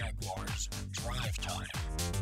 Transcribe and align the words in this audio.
Jaguars 0.00 0.68
Drive 0.92 1.36
Time. 1.42 1.66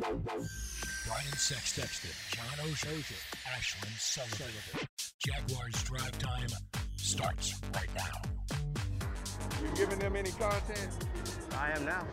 Brian 0.01 1.37
Sexton, 1.37 2.11
John 2.33 2.67
Oehser, 2.67 3.15
Ashlyn 3.55 3.99
Sullivan. 4.01 4.89
Jaguars 5.25 5.83
Drive 5.85 6.19
Time 6.19 6.49
starts 6.97 7.55
right 7.73 7.89
now. 7.95 8.57
You 9.63 9.77
giving 9.77 10.01
them 10.01 10.17
any 10.17 10.33
content? 10.33 10.91
I 11.57 11.71
am 11.71 11.85
now. 11.85 12.05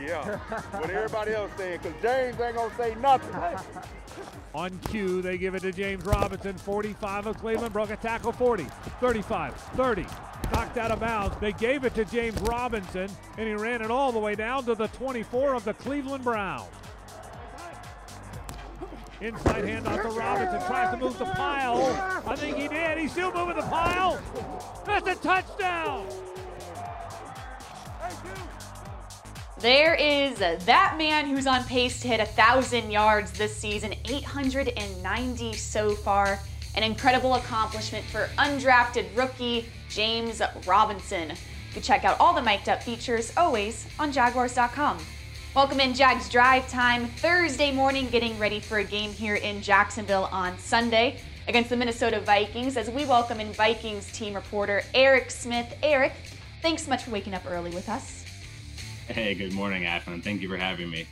Yeah. 0.00 0.36
what 0.78 0.90
everybody 0.90 1.32
else 1.32 1.50
saying, 1.56 1.80
because 1.82 2.00
James 2.00 2.40
ain't 2.40 2.54
gonna 2.54 2.72
say 2.76 2.94
nothing. 3.00 3.82
On 4.54 4.78
cue, 4.90 5.22
they 5.22 5.38
give 5.38 5.56
it 5.56 5.62
to 5.62 5.72
James 5.72 6.04
Robinson. 6.04 6.56
45 6.56 7.26
of 7.26 7.38
Cleveland 7.38 7.72
broke 7.72 7.90
a 7.90 7.96
tackle 7.96 8.30
40, 8.30 8.64
35, 9.00 9.54
30. 9.56 10.06
Knocked 10.52 10.78
out 10.78 10.90
of 10.90 11.00
bounds. 11.00 11.36
They 11.40 11.52
gave 11.52 11.84
it 11.84 11.94
to 11.94 12.04
James 12.04 12.40
Robinson, 12.40 13.08
and 13.38 13.48
he 13.48 13.54
ran 13.54 13.82
it 13.82 13.90
all 13.90 14.12
the 14.12 14.18
way 14.18 14.34
down 14.34 14.64
to 14.64 14.74
the 14.74 14.88
24 14.88 15.54
of 15.54 15.64
the 15.64 15.74
Cleveland 15.74 16.24
Browns. 16.24 16.68
Inside 19.20 19.64
hand 19.66 19.84
handoff 19.84 20.02
to 20.02 20.08
Robinson. 20.18 20.60
Tries 20.66 20.90
to 20.92 20.96
move 20.96 21.18
the 21.18 21.26
pile. 21.26 22.22
I 22.26 22.34
think 22.36 22.56
he 22.56 22.68
did. 22.68 22.96
He's 22.96 23.12
still 23.12 23.32
moving 23.32 23.56
the 23.56 23.62
pile. 23.62 24.18
That's 24.86 25.06
a 25.06 25.14
touchdown. 25.16 26.06
There 29.58 29.94
is 29.94 30.38
that 30.38 30.94
man 30.96 31.26
who's 31.26 31.46
on 31.46 31.64
pace 31.64 32.00
to 32.00 32.08
hit 32.08 32.18
1,000 32.18 32.90
yards 32.90 33.32
this 33.32 33.54
season, 33.54 33.92
890 34.08 35.52
so 35.52 35.94
far. 35.96 36.40
An 36.76 36.82
incredible 36.82 37.34
accomplishment 37.34 38.04
for 38.04 38.28
undrafted 38.38 39.06
rookie 39.16 39.66
James 39.88 40.40
Robinson. 40.66 41.30
You 41.30 41.74
can 41.74 41.82
check 41.82 42.04
out 42.04 42.18
all 42.20 42.32
the 42.32 42.42
mic'd 42.42 42.68
up 42.68 42.82
features 42.82 43.32
always 43.36 43.86
on 43.98 44.12
Jaguars.com. 44.12 44.98
Welcome 45.54 45.80
in 45.80 45.94
Jags 45.94 46.28
Drive 46.28 46.68
Time 46.68 47.06
Thursday 47.06 47.72
morning, 47.72 48.08
getting 48.08 48.38
ready 48.38 48.60
for 48.60 48.78
a 48.78 48.84
game 48.84 49.10
here 49.10 49.34
in 49.34 49.60
Jacksonville 49.62 50.28
on 50.30 50.56
Sunday 50.58 51.18
against 51.48 51.70
the 51.70 51.76
Minnesota 51.76 52.20
Vikings 52.20 52.76
as 52.76 52.88
we 52.88 53.04
welcome 53.04 53.40
in 53.40 53.52
Vikings 53.52 54.10
team 54.12 54.34
reporter 54.34 54.82
Eric 54.94 55.32
Smith. 55.32 55.76
Eric, 55.82 56.12
thanks 56.62 56.84
so 56.84 56.90
much 56.90 57.02
for 57.02 57.10
waking 57.10 57.34
up 57.34 57.42
early 57.48 57.70
with 57.70 57.88
us. 57.88 58.24
Hey, 59.08 59.34
good 59.34 59.52
morning, 59.52 59.82
Ashlyn. 59.82 60.22
Thank 60.22 60.40
you 60.40 60.48
for 60.48 60.56
having 60.56 60.88
me. 60.88 61.08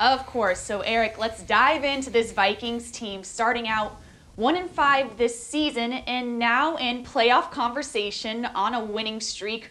Of 0.00 0.24
course. 0.24 0.58
So, 0.58 0.80
Eric, 0.80 1.18
let's 1.18 1.42
dive 1.42 1.84
into 1.84 2.08
this 2.08 2.32
Vikings 2.32 2.90
team 2.90 3.22
starting 3.22 3.68
out 3.68 4.00
one 4.34 4.56
and 4.56 4.70
five 4.70 5.18
this 5.18 5.38
season 5.38 5.92
and 5.92 6.38
now 6.38 6.76
in 6.76 7.04
playoff 7.04 7.50
conversation 7.50 8.46
on 8.46 8.72
a 8.72 8.82
winning 8.82 9.20
streak. 9.20 9.68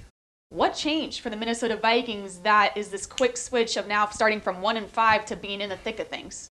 What 0.50 0.75
changed 0.75 1.22
for 1.22 1.31
the 1.31 1.35
Minnesota 1.35 1.75
Vikings 1.75 2.39
that 2.39 2.77
is 2.77 2.89
this 2.89 3.07
quick 3.07 3.38
switch 3.38 3.75
of 3.75 3.88
now 3.88 4.07
starting 4.09 4.39
from 4.39 4.61
one 4.61 4.77
and 4.77 4.88
five 4.88 5.25
to 5.25 5.35
being 5.35 5.61
in 5.61 5.69
the 5.69 5.77
thick 5.77 6.00
of 6.00 6.07
things? 6.07 6.47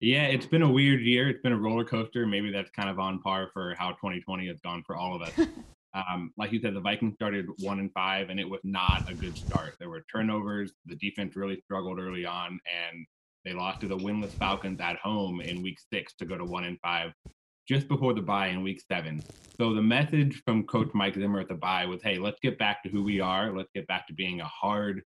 Yeah, 0.00 0.26
it's 0.26 0.46
been 0.46 0.62
a 0.62 0.70
weird 0.70 1.00
year. 1.00 1.28
It's 1.28 1.42
been 1.42 1.52
a 1.52 1.58
roller 1.58 1.84
coaster. 1.84 2.24
Maybe 2.24 2.52
that's 2.52 2.70
kind 2.70 2.88
of 2.88 3.00
on 3.00 3.18
par 3.18 3.50
for 3.52 3.74
how 3.76 3.90
2020 3.90 4.46
has 4.46 4.60
gone 4.60 4.84
for 4.86 4.94
all 4.94 5.16
of 5.16 5.22
us. 5.22 5.32
Um, 6.10 6.32
like 6.36 6.52
you 6.52 6.60
said, 6.60 6.74
the 6.74 6.80
Vikings 6.80 7.14
started 7.14 7.46
one 7.58 7.80
and 7.80 7.92
five, 7.92 8.30
and 8.30 8.38
it 8.38 8.48
was 8.48 8.60
not 8.64 9.10
a 9.10 9.14
good 9.14 9.36
start. 9.36 9.74
There 9.78 9.90
were 9.90 10.04
turnovers. 10.12 10.72
The 10.86 10.96
defense 10.96 11.36
really 11.36 11.60
struggled 11.64 11.98
early 11.98 12.24
on, 12.24 12.50
and 12.50 13.06
they 13.44 13.52
lost 13.52 13.80
to 13.80 13.88
the 13.88 13.96
winless 13.96 14.32
Falcons 14.32 14.80
at 14.80 14.96
home 14.96 15.40
in 15.40 15.62
Week 15.62 15.78
Six 15.92 16.14
to 16.18 16.26
go 16.26 16.36
to 16.36 16.44
one 16.44 16.64
and 16.64 16.78
five, 16.80 17.12
just 17.68 17.88
before 17.88 18.14
the 18.14 18.22
bye 18.22 18.48
in 18.48 18.62
Week 18.62 18.80
Seven. 18.90 19.20
So 19.60 19.74
the 19.74 19.82
message 19.82 20.42
from 20.44 20.66
Coach 20.66 20.90
Mike 20.94 21.14
Zimmer 21.14 21.40
at 21.40 21.48
the 21.48 21.54
bye 21.54 21.86
was, 21.86 22.02
"Hey, 22.02 22.18
let's 22.18 22.38
get 22.40 22.58
back 22.58 22.82
to 22.84 22.88
who 22.88 23.02
we 23.02 23.20
are. 23.20 23.56
Let's 23.56 23.70
get 23.74 23.86
back 23.86 24.06
to 24.08 24.14
being 24.14 24.40
a 24.40 24.46
hard." 24.46 25.02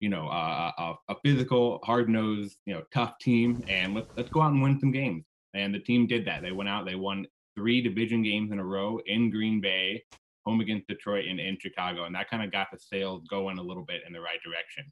You 0.00 0.10
know, 0.10 0.28
a, 0.28 0.94
a 1.08 1.16
physical, 1.24 1.80
hard-nosed, 1.82 2.56
you 2.66 2.74
know, 2.74 2.84
tough 2.94 3.14
team, 3.20 3.64
and 3.66 3.94
let's 3.94 4.06
let's 4.16 4.30
go 4.30 4.42
out 4.42 4.52
and 4.52 4.62
win 4.62 4.78
some 4.78 4.92
games. 4.92 5.24
And 5.54 5.74
the 5.74 5.80
team 5.80 6.06
did 6.06 6.24
that. 6.26 6.40
They 6.42 6.52
went 6.52 6.68
out, 6.68 6.86
they 6.86 6.94
won 6.94 7.26
three 7.56 7.80
division 7.82 8.22
games 8.22 8.52
in 8.52 8.60
a 8.60 8.64
row 8.64 9.00
in 9.06 9.28
Green 9.28 9.60
Bay, 9.60 10.04
home 10.48 10.60
against 10.60 10.88
Detroit, 10.88 11.26
and 11.28 11.38
in 11.38 11.58
Chicago. 11.60 12.04
And 12.04 12.14
that 12.14 12.30
kind 12.30 12.42
of 12.42 12.50
got 12.50 12.68
the 12.72 12.78
sails 12.78 13.22
going 13.28 13.58
a 13.58 13.62
little 13.62 13.84
bit 13.84 14.02
in 14.06 14.12
the 14.12 14.20
right 14.20 14.40
direction. 14.42 14.90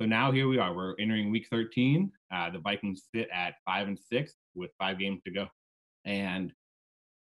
So 0.00 0.06
now 0.06 0.30
here 0.30 0.48
we 0.48 0.58
are. 0.58 0.74
We're 0.74 0.94
entering 1.00 1.30
week 1.30 1.46
13. 1.50 2.12
Uh, 2.32 2.50
the 2.50 2.58
Vikings 2.60 3.04
sit 3.14 3.28
at 3.32 3.54
five 3.64 3.88
and 3.88 3.98
six 3.98 4.34
with 4.54 4.70
five 4.78 4.98
games 4.98 5.20
to 5.26 5.32
go. 5.32 5.46
And 6.04 6.52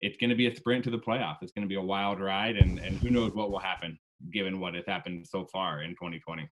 it's 0.01 0.17
going 0.17 0.29
to 0.29 0.35
be 0.35 0.47
a 0.47 0.55
sprint 0.55 0.83
to 0.85 0.89
the 0.89 0.99
playoff. 0.99 1.37
It's 1.41 1.51
going 1.51 1.63
to 1.63 1.69
be 1.69 1.75
a 1.75 1.81
wild 1.81 2.21
ride. 2.21 2.55
And, 2.55 2.79
and 2.79 2.97
who 2.97 3.09
knows 3.09 3.33
what 3.33 3.51
will 3.51 3.59
happen 3.59 3.97
given 4.31 4.59
what 4.59 4.75
has 4.75 4.85
happened 4.85 5.27
so 5.27 5.47
far 5.51 5.81
in 5.81 5.91
2020. 5.91 6.47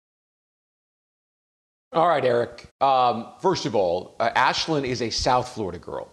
All 1.92 2.08
right, 2.08 2.24
Eric. 2.24 2.68
Um, 2.82 3.34
first 3.42 3.66
of 3.66 3.76
all, 3.76 4.16
uh, 4.20 4.30
Ashlyn 4.32 4.86
is 4.86 5.02
a 5.02 5.10
South 5.10 5.50
Florida 5.50 5.80
girl. 5.80 6.12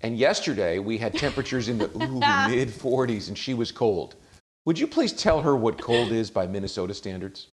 And 0.00 0.18
yesterday 0.18 0.78
we 0.78 0.98
had 0.98 1.14
temperatures 1.14 1.68
in 1.68 1.78
the 1.78 1.88
mid 2.48 2.68
40s 2.68 3.28
and 3.28 3.38
she 3.38 3.54
was 3.54 3.70
cold. 3.70 4.16
Would 4.66 4.78
you 4.78 4.86
please 4.86 5.12
tell 5.12 5.42
her 5.42 5.54
what 5.54 5.80
cold 5.80 6.10
is 6.10 6.30
by 6.30 6.46
Minnesota 6.46 6.94
standards? 6.94 7.48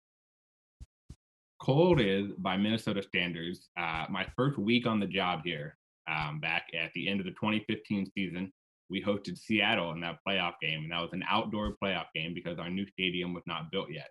Cold 1.60 2.00
is 2.00 2.32
by 2.38 2.56
Minnesota 2.56 3.02
standards. 3.02 3.70
Uh, 3.78 4.06
my 4.12 4.28
first 4.36 4.60
week 4.60 4.86
on 4.86 5.00
the 5.00 5.08
job 5.08 5.42
here, 5.44 5.76
um, 6.08 6.40
back 6.40 6.68
at 6.80 6.92
the 6.94 7.10
end 7.10 7.20
of 7.20 7.26
the 7.26 7.32
2015 7.32 8.12
season, 8.16 8.54
we 8.92 9.02
hosted 9.04 9.40
Seattle 9.40 9.92
in 9.92 10.00
that 10.02 10.20
playoff 10.28 10.54
game, 10.62 10.84
and 10.84 10.92
that 10.92 11.02
was 11.02 11.14
an 11.14 11.24
outdoor 11.28 11.76
playoff 11.84 12.06
game 12.14 12.34
because 12.36 12.60
our 12.60 12.70
new 12.70 12.88
stadium 12.88 13.34
was 13.34 13.44
not 13.48 13.72
built 13.72 13.92
yet. 13.92 14.10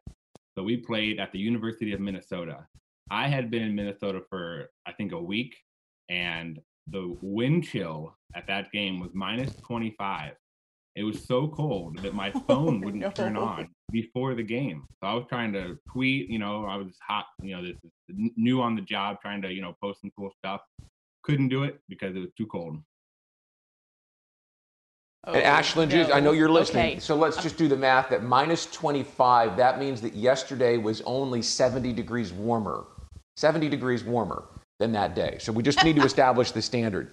So 0.57 0.65
we 0.65 0.77
played 0.77 1.21
at 1.21 1.31
the 1.31 1.39
University 1.39 1.93
of 1.93 2.01
Minnesota. 2.01 2.67
I 3.13 3.29
had 3.29 3.49
been 3.49 3.63
in 3.63 3.77
Minnesota 3.77 4.23
for 4.29 4.71
I 4.87 4.93
think 4.93 5.13
a 5.13 5.23
week, 5.23 5.55
and 6.09 6.59
the 6.89 7.17
wind 7.23 7.65
chill 7.65 8.17
at 8.35 8.49
that 8.49 8.73
game 8.73 8.99
was 8.99 9.11
minus 9.15 9.55
25. 9.57 10.33
It 10.99 11.05
was 11.05 11.25
so 11.25 11.47
cold 11.47 11.99
that 11.99 12.13
my 12.13 12.33
oh, 12.35 12.41
phone 12.49 12.81
wouldn't 12.81 13.05
no. 13.05 13.11
turn 13.11 13.37
on 13.37 13.69
before 13.93 14.35
the 14.35 14.43
game. 14.43 14.83
So 15.01 15.09
I 15.09 15.15
was 15.15 15.25
trying 15.29 15.53
to 15.53 15.79
tweet, 15.93 16.29
you 16.29 16.41
know, 16.41 16.65
I 16.65 16.75
was 16.75 16.93
hot, 17.07 17.27
you 17.41 17.55
know, 17.55 17.63
this 17.63 17.77
is 17.85 18.31
new 18.37 18.61
on 18.61 18.75
the 18.75 18.83
job, 18.83 19.19
trying 19.23 19.41
to, 19.43 19.53
you 19.53 19.63
know, 19.63 19.77
post 19.81 20.01
some 20.01 20.11
cool 20.19 20.33
stuff. 20.37 20.61
Couldn't 21.23 21.51
do 21.51 21.63
it 21.63 21.81
because 21.89 22.17
it 22.17 22.19
was 22.19 22.31
too 22.37 22.47
cold. 22.47 22.79
Oh, 25.25 25.35
and 25.35 25.45
Ashlyn, 25.45 25.89
no. 25.89 26.13
I 26.13 26.19
know 26.19 26.33
you're 26.33 26.49
listening. 26.49 26.93
Okay. 26.93 26.99
So 26.99 27.15
let's 27.15 27.39
uh, 27.39 27.43
just 27.43 27.57
do 27.57 27.69
the 27.69 27.77
math. 27.77 28.11
At 28.11 28.25
minus 28.25 28.67
25, 28.67 29.57
that 29.57 29.79
means 29.79 30.01
that 30.01 30.15
yesterday 30.15 30.79
was 30.79 31.01
only 31.03 31.43
70 31.43 31.93
degrees 31.93 32.33
warmer. 32.33 32.87
70 33.37 33.69
degrees 33.69 34.03
warmer 34.03 34.47
than 34.81 34.91
that 34.93 35.15
day. 35.15 35.37
So 35.39 35.53
we 35.53 35.63
just 35.63 35.85
need 35.85 35.95
to 35.97 36.03
establish 36.05 36.51
the 36.51 36.63
standard. 36.63 37.13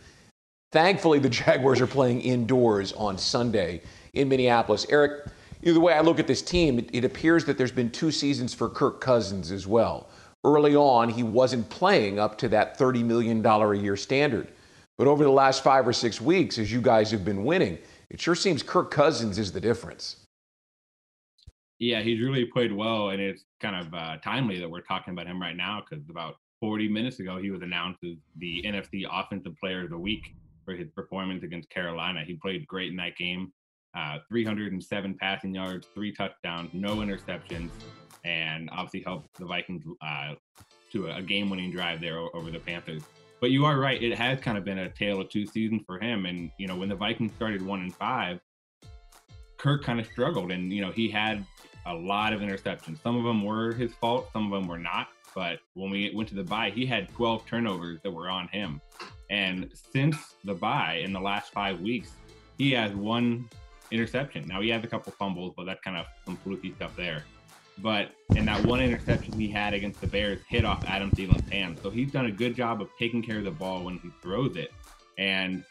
Thankfully, 0.76 1.20
the 1.20 1.30
Jaguars 1.46 1.80
are 1.80 1.88
playing 1.88 2.20
indoors 2.20 2.92
on 2.92 3.18
Sunday 3.18 3.82
in 4.14 4.28
Minneapolis. 4.28 4.86
Eric, 4.90 5.28
the 5.62 5.80
way 5.80 5.94
I 5.94 6.02
look 6.02 6.20
at 6.20 6.28
this 6.28 6.42
team, 6.42 6.80
it, 6.80 6.90
it 6.92 7.06
appears 7.06 7.46
that 7.46 7.58
there's 7.58 7.72
been 7.72 7.90
two 7.90 8.12
seasons 8.12 8.54
for 8.54 8.68
Kirk 8.68 9.00
Cousins 9.00 9.52
as 9.52 9.66
well. 9.66 10.10
Early 10.44 10.76
on, 10.76 11.08
he 11.08 11.24
wasn't 11.24 11.70
playing 11.70 12.20
up 12.20 12.38
to 12.40 12.50
that 12.50 12.78
$30 12.78 13.06
million 13.06 13.44
a 13.46 13.74
year 13.74 13.96
standard. 13.96 14.50
But 14.98 15.08
over 15.08 15.24
the 15.24 15.30
last 15.30 15.64
five 15.64 15.88
or 15.88 15.94
six 15.94 16.20
weeks, 16.20 16.58
as 16.58 16.74
you 16.74 16.82
guys 16.82 17.10
have 17.12 17.24
been 17.24 17.46
winning, 17.46 17.78
it 18.10 18.20
sure 18.20 18.36
seems 18.36 18.62
Kirk 18.62 18.92
Cousins 18.92 19.40
is 19.40 19.54
the 19.54 19.62
difference. 19.62 20.18
Yeah, 21.80 22.02
he's 22.02 22.20
really 22.20 22.44
played 22.44 22.74
well, 22.74 23.12
and 23.12 23.22
it's 23.22 23.46
kind 23.62 23.78
of 23.78 23.94
uh, 23.94 24.18
timely 24.18 24.60
that 24.60 24.70
we're 24.70 24.82
talking 24.82 25.14
about 25.14 25.28
him 25.28 25.42
right 25.42 25.56
now 25.56 25.82
because 25.90 26.04
about 26.10 26.36
40 26.60 26.90
minutes 26.90 27.20
ago, 27.20 27.38
he 27.38 27.50
was 27.50 27.62
announced 27.62 28.04
as 28.04 28.18
the 28.40 28.62
NFC 28.66 29.06
Offensive 29.10 29.54
Player 29.62 29.86
of 29.86 29.90
the 29.90 29.98
Week 29.98 30.36
for 30.66 30.74
his 30.74 30.90
performance 30.90 31.44
against 31.44 31.70
Carolina. 31.70 32.24
He 32.26 32.36
played 32.36 32.68
great 32.68 32.90
in 32.90 32.98
that 32.98 33.16
game. 33.18 33.54
Uh, 33.96 34.18
307 34.28 35.16
passing 35.20 35.56
yards, 35.56 35.88
three 35.94 36.12
touchdowns, 36.12 36.70
no 36.74 36.98
interceptions, 36.98 37.70
and 38.26 38.70
obviously 38.74 39.02
helped 39.02 39.38
the 39.38 39.46
Vikings 39.46 39.86
uh, 40.02 40.34
to 40.92 41.08
a, 41.08 41.22
game-winning 41.22 41.72
drive 41.72 42.02
there 42.02 42.20
over 42.36 42.52
the 42.52 42.60
Panthers. 42.60 43.04
But 43.40 43.52
you 43.52 43.64
are 43.66 43.80
right; 43.80 44.02
it 44.02 44.18
has 44.18 44.42
kind 44.42 44.58
of 44.58 44.66
been 44.66 44.80
a 44.80 44.90
tale 44.90 45.22
of 45.22 45.30
two 45.30 45.46
seasons 45.46 45.84
for 45.86 45.98
him. 46.00 46.26
And 46.26 46.52
you 46.58 46.68
know, 46.68 46.76
when 46.76 46.90
the 46.90 46.96
Vikings 46.96 47.32
started 47.36 47.62
one 47.62 47.82
and 47.82 47.96
five, 47.96 48.40
Kirk 49.58 49.84
kind 49.84 50.00
of 50.00 50.08
struggled, 50.08 50.52
and 50.52 50.74
you 50.74 50.82
know, 50.82 50.92
he 50.92 51.10
had 51.10 51.46
a 51.86 51.94
lot 51.94 52.34
of 52.34 52.42
interceptions. 52.42 53.02
Some 53.02 53.16
of 53.16 53.24
them 53.24 53.44
were 53.44 53.74
his 53.74 53.94
fault, 53.94 54.30
some 54.34 54.52
of 54.52 54.60
them 54.60 54.68
were 54.68 54.80
not. 54.80 55.08
But 55.36 55.60
when 55.74 55.92
we 55.92 56.12
went 56.16 56.30
to 56.30 56.36
the 56.36 56.44
bye, 56.44 56.72
he 56.72 56.86
had 56.86 57.10
12 57.10 57.46
turnovers 57.46 58.00
that 58.04 58.12
were 58.12 58.30
on 58.30 58.48
him. 58.48 58.82
And 59.30 59.70
since 59.92 60.36
the 60.46 60.54
bye 60.54 61.02
in 61.04 61.12
the 61.12 61.20
last 61.20 61.52
five 61.52 61.82
weeks, 61.82 62.12
he 62.58 62.72
has 62.72 62.94
one 62.94 63.50
interception. 63.92 64.48
Now 64.48 64.62
he 64.62 64.70
has 64.70 64.84
a 64.84 64.88
couple 64.88 65.12
fumbles, 65.12 65.54
but 65.56 65.66
that's 65.66 65.82
kind 65.82 65.98
of 65.98 66.06
some 66.26 66.38
fluky 66.38 66.74
stuff 66.76 66.96
there. 66.96 67.26
But 67.80 68.12
in 68.36 68.46
that 68.46 68.66
one 68.66 68.80
interception 68.80 69.38
he 69.38 69.50
had 69.50 69.74
against 69.74 70.00
the 70.00 70.08
Bears 70.08 70.40
hit 70.48 70.64
off 70.64 70.86
Adam 70.86 71.12
Thielen's 71.12 71.50
hand. 71.50 71.80
So 71.84 71.90
he's 71.90 72.12
done 72.12 72.28
a 72.28 72.32
good 72.32 72.56
job 72.56 72.82
of 72.82 72.90
taking 72.98 73.22
care 73.22 73.40
of 73.40 73.44
the 73.44 73.52
ball 73.52 73.84
when 73.84 73.98
he 74.00 74.10
throws 74.22 74.56
it. 74.56 74.72
And 75.18 75.66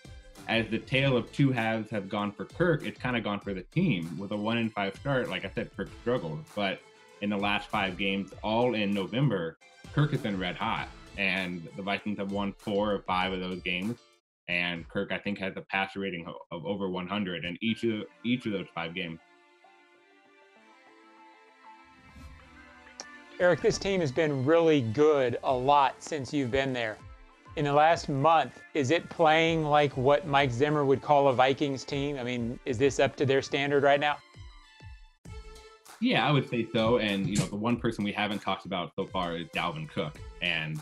as 0.49 0.67
the 0.69 0.79
tale 0.79 1.17
of 1.17 1.33
two 1.33 1.51
halves 1.53 1.91
have 1.91 2.11
gone 2.11 2.31
for 2.33 2.45
Kirk, 2.45 2.85
it's 2.85 3.01
kind 3.01 3.17
of 3.17 3.25
gone 3.25 3.41
for 3.41 3.55
the 3.55 3.63
team. 3.63 4.19
With 4.19 4.33
a 4.33 4.37
one 4.37 4.59
in 4.59 4.69
five 4.69 4.95
start, 4.97 5.31
like 5.31 5.47
I 5.47 5.51
said, 5.55 5.75
Kirk 5.75 5.89
struggled. 6.03 6.45
But 6.55 6.81
in 7.25 7.31
the 7.31 7.37
last 7.39 7.71
five 7.71 7.97
games, 7.97 8.33
all 8.43 8.75
in 8.75 8.93
November, 8.93 9.57
Kirk 9.95 10.11
has 10.11 10.21
been 10.21 10.39
red 10.39 10.57
hot, 10.57 10.89
and 11.17 11.67
the 11.75 11.83
Vikings 11.83 12.19
have 12.19 12.31
won 12.31 12.53
four 12.53 12.93
or 12.93 12.99
five 13.01 13.33
of 13.33 13.41
those 13.41 13.63
games. 13.63 13.99
And 14.47 14.87
Kirk, 14.91 15.11
I 15.11 15.17
think, 15.17 15.39
has 15.39 15.55
a 15.57 15.63
passer 15.63 16.01
rating 16.01 16.27
of 16.53 16.67
over 16.67 16.91
100 16.91 17.47
in 17.47 17.57
each 17.63 17.83
of 17.83 18.03
each 18.25 18.45
of 18.45 18.53
those 18.53 18.67
five 18.75 18.95
games. 18.95 19.21
Eric, 23.41 23.63
this 23.63 23.79
team 23.79 24.01
has 24.01 24.13
been 24.13 24.45
really 24.45 24.83
good 24.83 25.39
a 25.45 25.53
lot 25.53 25.95
since 26.01 26.31
you've 26.31 26.51
been 26.51 26.75
there. 26.75 26.99
In 27.57 27.65
the 27.65 27.73
last 27.73 28.11
month, 28.11 28.61
is 28.75 28.91
it 28.91 29.09
playing 29.09 29.65
like 29.65 29.97
what 29.97 30.27
Mike 30.27 30.53
Zimmer 30.53 30.85
would 30.85 31.01
call 31.01 31.29
a 31.29 31.33
Vikings 31.33 31.85
team? 31.85 32.19
I 32.19 32.23
mean, 32.23 32.59
is 32.67 32.77
this 32.77 33.01
up 33.01 33.17
to 33.17 33.25
their 33.25 33.41
standard 33.41 33.83
right 33.83 33.99
now? 33.99 34.19
Yeah, 36.01 36.27
I 36.27 36.31
would 36.31 36.49
say 36.49 36.67
so. 36.73 36.99
And 36.99 37.29
you 37.29 37.37
know, 37.37 37.47
the 37.47 37.57
one 37.57 37.77
person 37.77 38.05
we 38.05 38.13
haven't 38.13 38.41
talked 38.41 38.67
about 38.67 38.93
so 38.97 39.07
far 39.07 39.37
is 39.37 39.47
Dalvin 39.49 39.89
Cook. 39.89 40.19
And 40.43 40.81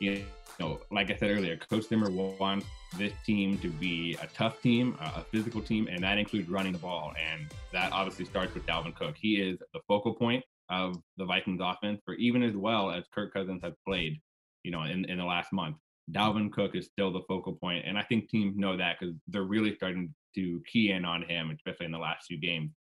you 0.00 0.24
know, 0.58 0.80
like 0.90 1.10
I 1.10 1.16
said 1.16 1.30
earlier, 1.30 1.56
Coach 1.56 1.88
Zimmer 1.88 2.10
wants 2.10 2.66
this 2.98 3.12
team 3.24 3.58
to 3.58 3.68
be 3.68 4.16
a 4.20 4.26
tough 4.28 4.60
team, 4.60 4.96
a 5.00 5.22
physical 5.22 5.62
team, 5.62 5.88
and 5.90 6.02
that 6.02 6.18
includes 6.18 6.48
running 6.48 6.72
the 6.72 6.78
ball. 6.78 7.12
And 7.18 7.46
that 7.72 7.92
obviously 7.92 8.24
starts 8.24 8.54
with 8.54 8.66
Dalvin 8.66 8.94
Cook. 8.94 9.16
He 9.16 9.36
is 9.36 9.58
the 9.72 9.80
focal 9.88 10.14
point 10.14 10.44
of 10.68 10.96
the 11.16 11.24
Vikings 11.24 11.60
offense 11.62 12.00
for 12.04 12.14
even 12.14 12.42
as 12.42 12.54
well 12.54 12.90
as 12.90 13.04
Kirk 13.14 13.32
Cousins 13.32 13.60
has 13.62 13.74
played, 13.86 14.20
you 14.62 14.70
know, 14.70 14.82
in, 14.82 15.04
in 15.06 15.18
the 15.18 15.24
last 15.24 15.52
month. 15.52 15.76
Dalvin 16.10 16.50
Cook 16.52 16.74
is 16.74 16.86
still 16.86 17.12
the 17.12 17.22
focal 17.28 17.54
point, 17.54 17.84
and 17.86 17.96
I 17.96 18.02
think 18.02 18.28
teams 18.28 18.56
know 18.56 18.76
that 18.76 18.96
because 18.98 19.14
they're 19.28 19.44
really 19.44 19.74
starting 19.74 20.12
to 20.34 20.60
key 20.70 20.90
in 20.90 21.04
on 21.04 21.22
him, 21.22 21.50
especially 21.50 21.86
in 21.86 21.92
the 21.92 21.98
last 21.98 22.26
few 22.26 22.40
games. 22.40 22.72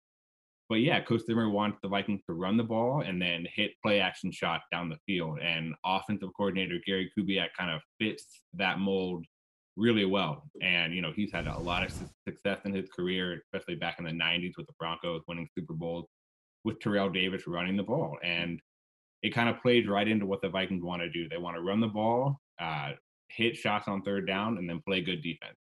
But 0.72 0.80
yeah, 0.80 1.02
Coach 1.02 1.24
Zimmer 1.26 1.50
wants 1.50 1.80
the 1.84 1.90
Vikings 1.90 2.22
to 2.28 2.34
run 2.34 2.56
the 2.56 2.64
ball 2.64 3.02
and 3.02 3.22
then 3.22 3.46
hit 3.54 3.72
play 3.84 4.00
action 4.00 4.32
shots 4.32 4.64
down 4.72 4.88
the 4.88 4.96
field. 5.06 5.40
And 5.44 5.76
offensive 5.86 6.30
coordinator 6.38 6.78
Gary 6.88 7.12
Kubiak 7.12 7.50
kind 7.60 7.70
of 7.70 7.82
fits 8.00 8.24
that 8.54 8.80
mold 8.80 9.26
really 9.76 10.06
well. 10.06 10.50
And, 10.62 10.96
you 10.96 11.02
know, 11.02 11.12
he's 11.14 11.30
had 11.30 11.48
a 11.48 11.60
lot 11.60 11.86
of 11.86 11.94
success 12.26 12.60
in 12.64 12.74
his 12.74 12.88
career, 12.88 13.42
especially 13.44 13.76
back 13.76 14.00
in 14.00 14.06
the 14.06 14.12
90s 14.12 14.54
with 14.56 14.66
the 14.66 14.72
Broncos 14.80 15.24
winning 15.28 15.50
Super 15.54 15.74
Bowls 15.74 16.06
with 16.64 16.80
Terrell 16.80 17.10
Davis 17.10 17.48
running 17.48 17.76
the 17.76 17.84
ball. 17.84 18.16
And 18.24 18.58
it 19.24 19.32
kind 19.32 19.50
of 19.50 19.62
plays 19.62 19.90
right 19.90 20.08
into 20.08 20.26
what 20.26 20.42
the 20.42 20.48
Vikings 20.48 20.86
want 20.86 21.02
to 21.02 21.10
do. 21.10 21.28
They 21.28 21.38
want 21.38 21.58
to 21.58 21.62
run 21.62 21.82
the 21.82 21.88
ball, 21.88 22.40
uh, 22.62 22.92
hit 23.28 23.58
shots 23.58 23.90
on 23.90 24.04
third 24.04 24.26
down, 24.26 24.58
and 24.58 24.70
then 24.70 24.82
play 24.88 25.02
good 25.02 25.22
defense. 25.22 25.58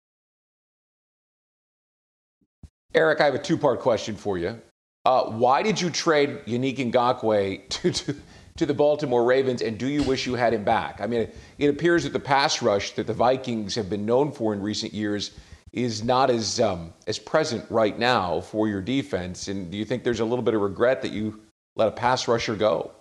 Eric, 2.93 3.23
I 3.23 3.25
have 3.25 3.35
a 3.35 3.39
two 3.39 3.57
part 3.57 3.81
question 3.81 4.15
for 4.15 4.37
you. 4.37 4.61
Uh, 5.05 5.25
why 5.25 5.63
did 5.63 5.81
you 5.81 5.91
trade 5.91 6.41
Yannick 6.47 6.77
Ngakoue 6.77 7.69
to, 7.69 7.91
to, 7.91 8.17
to, 8.57 8.67
the 8.67 8.75
Baltimore 8.75 9.25
Ravens, 9.25 9.63
and 9.63 9.79
do 9.79 9.87
you 9.87 10.03
wish 10.03 10.27
you 10.27 10.35
had 10.35 10.53
him 10.53 10.65
back? 10.65 11.01
I 11.01 11.07
mean, 11.07 11.31
it 11.59 11.69
appears 11.69 12.05
that 12.05 12.13
the 12.13 12.21
pass 12.21 12.61
rush 12.61 12.93
that 12.93 13.07
the 13.07 13.15
Vikings 13.15 13.75
have 13.75 13.89
been 13.89 14.05
known 14.05 14.33
for 14.33 14.53
in 14.53 14.61
recent 14.61 14.93
years 14.93 15.31
is 15.73 16.03
not 16.03 16.31
as 16.31 16.61
um, 16.61 16.93
as 17.07 17.19
present 17.19 17.65
right 17.71 17.99
now 17.99 18.41
for 18.41 18.69
your 18.69 18.81
defense. 18.81 19.49
And 19.49 19.71
do 19.71 19.79
you 19.79 19.85
think 19.85 20.05
there's 20.05 20.21
a 20.21 20.25
little 20.25 20.43
bit 20.43 20.55
of 20.55 20.61
regret 20.61 21.03
that 21.03 21.13
you 21.13 21.41
let 21.77 21.89
a 21.89 21.93
pass 21.93 22.27
rusher 22.27 22.57
go? 22.57 22.93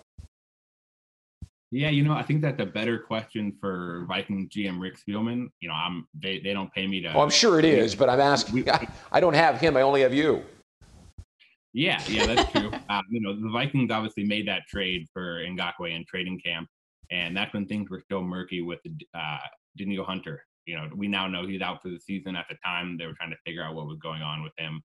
Yeah, 1.70 1.90
you 1.90 2.02
know, 2.02 2.14
I 2.14 2.22
think 2.22 2.40
that's 2.40 2.60
a 2.60 2.66
better 2.66 2.98
question 2.98 3.54
for 3.60 4.06
Viking 4.08 4.48
GM 4.48 4.80
Rick 4.80 4.96
Spielman. 4.98 5.50
You 5.60 5.68
know, 5.68 5.74
I'm 5.74 6.06
they, 6.18 6.38
they 6.38 6.54
don't 6.54 6.72
pay 6.72 6.86
me 6.86 7.02
to. 7.02 7.12
Oh, 7.12 7.20
I'm 7.20 7.30
sure 7.30 7.58
it 7.58 7.66
is, 7.66 7.94
but 7.94 8.08
I'm 8.08 8.20
asking. 8.20 8.54
We, 8.54 8.64
I 9.12 9.20
don't 9.20 9.34
have 9.34 9.60
him. 9.60 9.76
I 9.76 9.82
only 9.82 10.00
have 10.00 10.14
you. 10.14 10.42
Yeah, 11.72 12.02
yeah, 12.08 12.26
that's 12.26 12.50
true. 12.52 12.70
uh, 12.88 13.02
you 13.10 13.20
know, 13.20 13.38
the 13.40 13.50
Vikings 13.50 13.90
obviously 13.90 14.24
made 14.24 14.48
that 14.48 14.66
trade 14.68 15.06
for 15.12 15.40
Ngakoue 15.40 15.94
in 15.94 16.04
trading 16.06 16.40
camp, 16.40 16.68
and 17.10 17.36
that's 17.36 17.52
when 17.52 17.66
things 17.66 17.90
were 17.90 18.00
still 18.00 18.22
murky 18.22 18.62
with 18.62 18.80
uh, 19.14 19.38
Danielle 19.76 20.04
Hunter 20.04 20.42
you 20.68 20.76
know, 20.76 20.86
we 20.94 21.08
now 21.08 21.26
know 21.26 21.46
he's 21.46 21.62
out 21.62 21.82
for 21.82 21.88
the 21.88 21.98
season. 21.98 22.36
At 22.36 22.44
the 22.48 22.56
time, 22.62 22.98
they 22.98 23.06
were 23.06 23.14
trying 23.14 23.30
to 23.30 23.38
figure 23.44 23.64
out 23.64 23.74
what 23.74 23.86
was 23.86 23.98
going 23.98 24.20
on 24.20 24.42
with 24.42 24.52
him. 24.58 24.82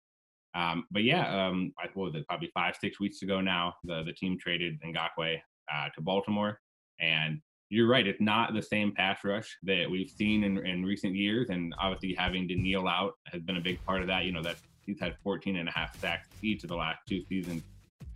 Um, 0.55 0.85
but 0.91 1.05
yeah, 1.05 1.47
um, 1.47 1.73
I 1.79 1.89
was 1.95 2.15
it 2.15 2.29
probably 2.29 2.51
five, 2.53 2.77
six 2.79 3.01
weeks 3.01 3.23
ago 3.23 3.41
now. 3.41 3.75
The 3.85 4.03
the 4.05 4.13
team 4.13 4.37
traded 4.39 4.79
Ngakoue 4.83 5.39
uh, 5.73 5.89
to 5.95 6.01
Baltimore, 6.03 6.61
and 7.01 7.41
you're 7.71 7.89
right. 7.89 8.07
It's 8.07 8.21
not 8.21 8.53
the 8.53 8.63
same 8.63 8.93
pass 8.95 9.21
rush 9.25 9.57
that 9.63 9.91
we've 9.91 10.11
seen 10.11 10.45
in, 10.45 10.59
in 10.67 10.85
recent 10.85 11.15
years, 11.15 11.49
and 11.49 11.75
obviously 11.81 12.15
having 12.15 12.47
Danielle 12.47 12.87
out 12.87 13.15
has 13.29 13.41
been 13.41 13.57
a 13.57 13.63
big 13.63 13.83
part 13.87 14.03
of 14.03 14.09
that. 14.09 14.27
You 14.27 14.33
know 14.33 14.43
that 14.43 14.57
he's 14.87 15.01
had 15.01 15.17
14 15.23 15.57
and 15.57 15.69
a 15.69 15.73
half 15.73 15.99
sacks 16.01 16.29
each 16.43 16.63
of 16.63 16.69
the 16.69 16.77
last 16.77 17.01
two 17.09 17.23
seasons. 17.29 17.63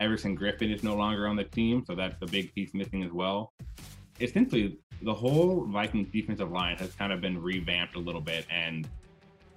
Everson 0.00 0.36
Griffen 0.36 0.74
is 0.74 0.82
no 0.82 0.96
longer 0.96 1.26
on 1.26 1.36
the 1.36 1.44
team, 1.44 1.84
so 1.86 1.94
that's 1.94 2.20
a 2.22 2.26
big 2.26 2.54
piece 2.54 2.74
missing 2.74 3.02
as 3.04 3.12
well. 3.12 3.52
Essentially, 4.20 4.78
the 5.02 5.14
whole 5.14 5.64
Vikings 5.66 6.08
defensive 6.12 6.50
line 6.50 6.76
has 6.76 6.94
kind 6.94 7.12
of 7.12 7.20
been 7.20 7.40
revamped 7.40 7.96
a 7.96 7.98
little 7.98 8.20
bit, 8.20 8.46
and 8.50 8.88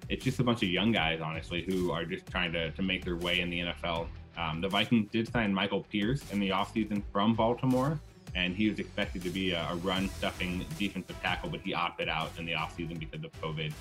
it's 0.10 0.24
just 0.24 0.40
a 0.40 0.44
bunch 0.44 0.64
of 0.64 0.70
young 0.70 0.92
guys, 0.92 1.20
honestly, 1.22 1.64
who 1.68 1.92
are 1.92 2.06
just 2.06 2.26
trying 2.28 2.52
to, 2.54 2.72
to 2.72 2.82
make 2.82 3.04
their 3.04 3.18
way 3.18 3.40
in 3.40 3.50
the 3.50 3.60
NFL. 3.60 4.08
Um, 4.38 4.62
the 4.62 4.70
Vikings 4.70 5.10
did 5.12 5.32
sign 5.32 5.54
Michael 5.54 5.84
Pierce 5.90 6.22
in 6.32 6.40
the 6.40 6.50
offseason 6.50 7.02
from 7.12 7.34
Baltimore, 7.34 8.00
and 8.36 8.56
he 8.56 8.70
was 8.70 8.80
expected 8.80 9.24
to 9.24 9.30
be 9.30 9.52
a, 9.52 9.68
a 9.70 9.76
run 9.78 10.10
stuffing 10.10 10.66
defensive 10.78 11.20
tackle, 11.22 11.50
but 11.50 11.62
he 11.62 11.74
opted 11.74 12.08
out 12.08 12.32
in 12.38 12.46
the 12.46 12.54
offseason 12.54 13.00
because 13.00 13.24
of 13.24 13.32
COVID. 13.42 13.74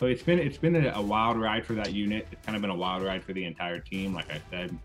So 0.00 0.06
it's 0.06 0.22
been 0.22 0.40
it's 0.40 0.58
been 0.58 0.74
a, 0.74 0.92
a 0.96 1.02
wild 1.02 1.38
ride 1.38 1.64
for 1.64 1.74
that 1.74 1.92
unit. 1.92 2.26
It's 2.32 2.44
kind 2.44 2.56
of 2.56 2.62
been 2.62 2.70
a 2.70 2.76
wild 2.76 3.04
ride 3.04 3.22
for 3.22 3.32
the 3.32 3.44
entire 3.44 3.78
team, 3.78 4.14
like 4.14 4.30
I 4.32 4.40
said. 4.50 4.76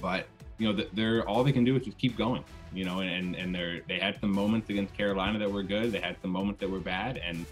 But 0.00 0.26
you 0.58 0.72
know, 0.72 0.84
they're 0.94 1.28
all 1.28 1.44
they 1.44 1.52
can 1.52 1.64
do 1.64 1.76
is 1.76 1.84
just 1.84 1.98
keep 1.98 2.16
going 2.16 2.42
you 2.72 2.84
know, 2.84 3.00
and 3.00 3.34
and 3.34 3.54
they 3.54 3.82
they 3.88 3.98
had 3.98 4.20
some 4.20 4.32
moments 4.32 4.70
against 4.70 4.94
Carolina 4.94 5.38
that 5.38 5.50
were 5.50 5.62
good. 5.62 5.92
They 5.92 6.00
had 6.00 6.16
some 6.22 6.30
moments 6.30 6.60
that 6.60 6.70
were 6.70 6.80
bad, 6.80 7.18
and 7.18 7.44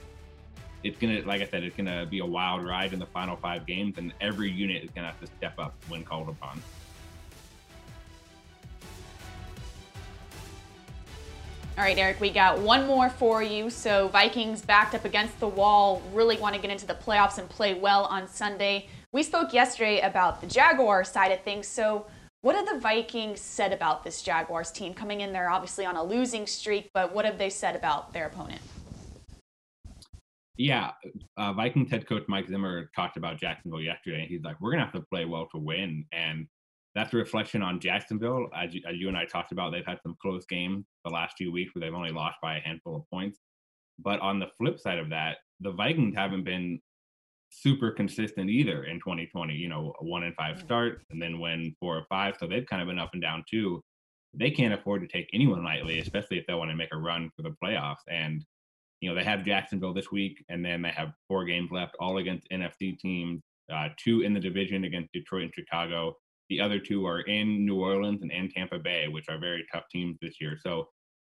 it's 0.84 0.98
gonna, 0.98 1.22
like 1.22 1.42
I 1.42 1.46
said, 1.46 1.64
it's 1.64 1.76
gonna 1.76 2.06
be 2.06 2.20
a 2.20 2.26
wild 2.26 2.64
ride 2.64 2.92
in 2.92 2.98
the 2.98 3.06
final 3.06 3.36
five 3.36 3.66
games, 3.66 3.98
and 3.98 4.12
every 4.20 4.50
unit 4.50 4.84
is 4.84 4.90
gonna 4.90 5.08
have 5.08 5.20
to 5.20 5.26
step 5.26 5.58
up 5.58 5.74
when 5.88 6.04
called 6.04 6.28
upon. 6.28 6.62
All 11.78 11.84
right, 11.84 11.96
Eric, 11.96 12.20
we 12.20 12.30
got 12.30 12.58
one 12.58 12.88
more 12.88 13.08
for 13.08 13.40
you. 13.40 13.70
So, 13.70 14.08
Vikings 14.08 14.62
backed 14.62 14.96
up 14.96 15.04
against 15.04 15.38
the 15.38 15.46
wall, 15.46 16.02
really 16.12 16.36
want 16.36 16.56
to 16.56 16.60
get 16.60 16.72
into 16.72 16.86
the 16.88 16.94
playoffs 16.94 17.38
and 17.38 17.48
play 17.48 17.74
well 17.74 18.06
on 18.06 18.26
Sunday. 18.26 18.88
We 19.12 19.22
spoke 19.22 19.52
yesterday 19.52 20.00
about 20.00 20.40
the 20.40 20.48
Jaguar 20.48 21.04
side 21.04 21.30
of 21.30 21.40
things. 21.42 21.68
So, 21.68 22.06
what 22.40 22.56
have 22.56 22.66
the 22.66 22.80
Vikings 22.80 23.40
said 23.40 23.72
about 23.72 24.02
this 24.02 24.22
Jaguars 24.22 24.72
team 24.72 24.92
coming 24.92 25.20
in 25.20 25.32
there, 25.32 25.48
obviously 25.48 25.86
on 25.86 25.94
a 25.94 26.02
losing 26.02 26.48
streak, 26.48 26.90
but 26.92 27.14
what 27.14 27.24
have 27.24 27.38
they 27.38 27.48
said 27.48 27.76
about 27.76 28.12
their 28.12 28.26
opponent? 28.26 28.60
Yeah, 30.56 30.90
uh, 31.36 31.52
Vikings 31.52 31.92
head 31.92 32.08
coach 32.08 32.24
Mike 32.26 32.48
Zimmer 32.48 32.90
talked 32.96 33.16
about 33.16 33.38
Jacksonville 33.38 33.82
yesterday. 33.82 34.26
He's 34.28 34.42
like, 34.42 34.60
we're 34.60 34.72
going 34.72 34.80
to 34.80 34.86
have 34.86 34.94
to 34.94 35.06
play 35.08 35.26
well 35.26 35.46
to 35.52 35.58
win. 35.58 36.06
And 36.10 36.48
that's 36.98 37.14
a 37.14 37.16
reflection 37.16 37.62
on 37.62 37.80
Jacksonville. 37.80 38.48
As 38.56 38.74
you, 38.74 38.82
as 38.88 38.96
you 38.96 39.08
and 39.08 39.16
I 39.16 39.24
talked 39.24 39.52
about, 39.52 39.72
they've 39.72 39.86
had 39.86 40.00
some 40.02 40.16
close 40.20 40.44
games 40.46 40.84
the 41.04 41.10
last 41.10 41.36
few 41.38 41.52
weeks 41.52 41.74
where 41.74 41.80
they've 41.80 41.94
only 41.94 42.10
lost 42.10 42.36
by 42.42 42.56
a 42.56 42.60
handful 42.60 42.96
of 42.96 43.02
points. 43.10 43.38
But 43.98 44.20
on 44.20 44.38
the 44.38 44.48
flip 44.58 44.78
side 44.78 44.98
of 44.98 45.10
that, 45.10 45.38
the 45.60 45.72
Vikings 45.72 46.14
haven't 46.16 46.44
been 46.44 46.80
super 47.50 47.90
consistent 47.90 48.50
either 48.50 48.84
in 48.84 48.96
2020. 48.98 49.54
You 49.54 49.68
know, 49.68 49.94
a 50.00 50.04
one 50.04 50.24
and 50.24 50.34
five 50.34 50.58
start 50.58 51.02
and 51.10 51.20
then 51.22 51.40
win 51.40 51.74
four 51.80 51.96
or 51.96 52.04
five. 52.08 52.34
So 52.38 52.46
they've 52.46 52.66
kind 52.66 52.82
of 52.82 52.88
been 52.88 52.98
up 52.98 53.10
and 53.12 53.22
down 53.22 53.44
too. 53.48 53.80
They 54.34 54.50
can't 54.50 54.74
afford 54.74 55.02
to 55.02 55.08
take 55.08 55.30
anyone 55.32 55.64
lightly, 55.64 56.00
especially 56.00 56.38
if 56.38 56.46
they 56.46 56.54
want 56.54 56.70
to 56.70 56.76
make 56.76 56.92
a 56.92 56.98
run 56.98 57.30
for 57.36 57.42
the 57.42 57.54
playoffs. 57.62 58.04
And 58.08 58.44
you 59.00 59.08
know, 59.08 59.14
they 59.14 59.24
have 59.24 59.44
Jacksonville 59.44 59.94
this 59.94 60.10
week, 60.10 60.44
and 60.48 60.64
then 60.64 60.82
they 60.82 60.90
have 60.90 61.12
four 61.28 61.44
games 61.44 61.70
left, 61.70 61.96
all 62.00 62.18
against 62.18 62.50
NFC 62.50 62.98
teams. 62.98 63.42
Uh, 63.72 63.88
two 63.96 64.22
in 64.22 64.32
the 64.32 64.40
division 64.40 64.84
against 64.84 65.12
Detroit 65.12 65.42
and 65.42 65.54
Chicago. 65.54 66.16
The 66.48 66.60
other 66.60 66.78
two 66.78 67.06
are 67.06 67.20
in 67.20 67.64
New 67.64 67.80
Orleans 67.80 68.22
and 68.22 68.32
in 68.32 68.50
Tampa 68.50 68.78
Bay, 68.78 69.08
which 69.08 69.28
are 69.28 69.38
very 69.38 69.66
tough 69.72 69.84
teams 69.90 70.16
this 70.20 70.40
year. 70.40 70.56
So 70.60 70.88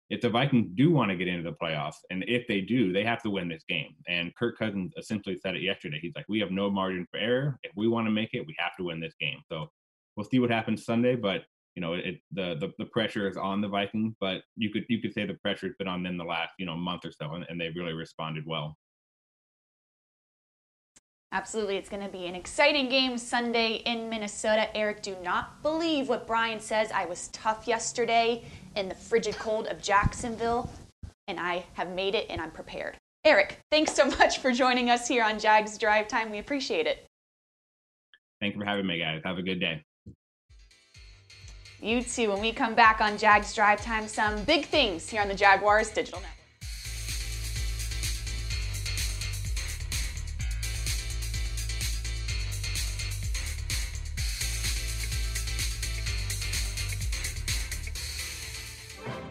if 0.08 0.20
the 0.20 0.30
Vikings 0.30 0.68
do 0.74 0.92
want 0.92 1.10
to 1.10 1.16
get 1.16 1.26
into 1.26 1.48
the 1.50 1.56
playoffs, 1.56 1.96
and 2.10 2.24
if 2.28 2.46
they 2.46 2.60
do, 2.60 2.92
they 2.92 3.02
have 3.04 3.22
to 3.22 3.30
win 3.30 3.48
this 3.48 3.64
game. 3.68 3.94
And 4.08 4.34
Kirk 4.36 4.56
Cousins 4.58 4.92
essentially 4.96 5.36
said 5.36 5.56
it 5.56 5.62
yesterday. 5.62 5.98
He's 6.00 6.14
like, 6.14 6.26
we 6.28 6.38
have 6.40 6.52
no 6.52 6.70
margin 6.70 7.06
for 7.10 7.18
error. 7.18 7.58
If 7.64 7.72
we 7.76 7.88
want 7.88 8.06
to 8.06 8.12
make 8.12 8.30
it, 8.32 8.46
we 8.46 8.54
have 8.58 8.76
to 8.76 8.84
win 8.84 9.00
this 9.00 9.14
game. 9.18 9.40
So 9.50 9.70
we'll 10.16 10.28
see 10.28 10.38
what 10.38 10.50
happens 10.50 10.84
Sunday. 10.84 11.16
But 11.16 11.42
you 11.74 11.82
know, 11.82 11.94
it, 11.94 12.20
the, 12.32 12.56
the 12.58 12.72
the 12.78 12.86
pressure 12.86 13.28
is 13.28 13.36
on 13.36 13.60
the 13.60 13.68
Vikings, 13.68 14.14
but 14.18 14.42
you 14.56 14.70
could 14.70 14.86
you 14.88 15.00
could 15.00 15.12
say 15.12 15.26
the 15.26 15.34
pressure's 15.34 15.74
been 15.78 15.88
on 15.88 16.02
them 16.02 16.16
the 16.16 16.24
last 16.24 16.54
you 16.58 16.64
know 16.64 16.76
month 16.76 17.04
or 17.04 17.12
so, 17.12 17.34
and, 17.34 17.44
and 17.50 17.60
they've 17.60 17.76
really 17.76 17.92
responded 17.92 18.44
well. 18.46 18.78
Absolutely. 21.32 21.76
It's 21.76 21.88
going 21.88 22.02
to 22.02 22.08
be 22.08 22.26
an 22.26 22.34
exciting 22.34 22.88
game 22.88 23.18
Sunday 23.18 23.82
in 23.84 24.08
Minnesota. 24.08 24.74
Eric, 24.76 25.02
do 25.02 25.16
not 25.22 25.62
believe 25.62 26.08
what 26.08 26.26
Brian 26.26 26.60
says. 26.60 26.90
I 26.92 27.04
was 27.04 27.28
tough 27.28 27.66
yesterday 27.66 28.44
in 28.74 28.88
the 28.88 28.94
frigid 28.94 29.36
cold 29.36 29.66
of 29.66 29.82
Jacksonville, 29.82 30.70
and 31.28 31.40
I 31.40 31.64
have 31.74 31.90
made 31.90 32.14
it 32.14 32.26
and 32.30 32.40
I'm 32.40 32.50
prepared. 32.50 32.96
Eric, 33.24 33.58
thanks 33.70 33.92
so 33.92 34.06
much 34.06 34.38
for 34.38 34.52
joining 34.52 34.88
us 34.88 35.08
here 35.08 35.24
on 35.24 35.38
Jags 35.38 35.76
Drive 35.76 36.06
Time. 36.08 36.30
We 36.30 36.38
appreciate 36.38 36.86
it. 36.86 37.04
Thank 38.40 38.54
you 38.54 38.60
for 38.60 38.66
having 38.66 38.86
me, 38.86 38.98
guys. 38.98 39.20
Have 39.24 39.38
a 39.38 39.42
good 39.42 39.58
day. 39.58 39.82
You 41.82 42.02
too. 42.02 42.30
When 42.30 42.40
we 42.40 42.52
come 42.52 42.74
back 42.74 43.00
on 43.00 43.18
Jags 43.18 43.54
Drive 43.54 43.82
Time, 43.82 44.08
some 44.08 44.42
big 44.44 44.66
things 44.66 45.08
here 45.10 45.20
on 45.20 45.28
the 45.28 45.34
Jaguars 45.34 45.90
Digital 45.90 46.20
Network. 46.20 46.45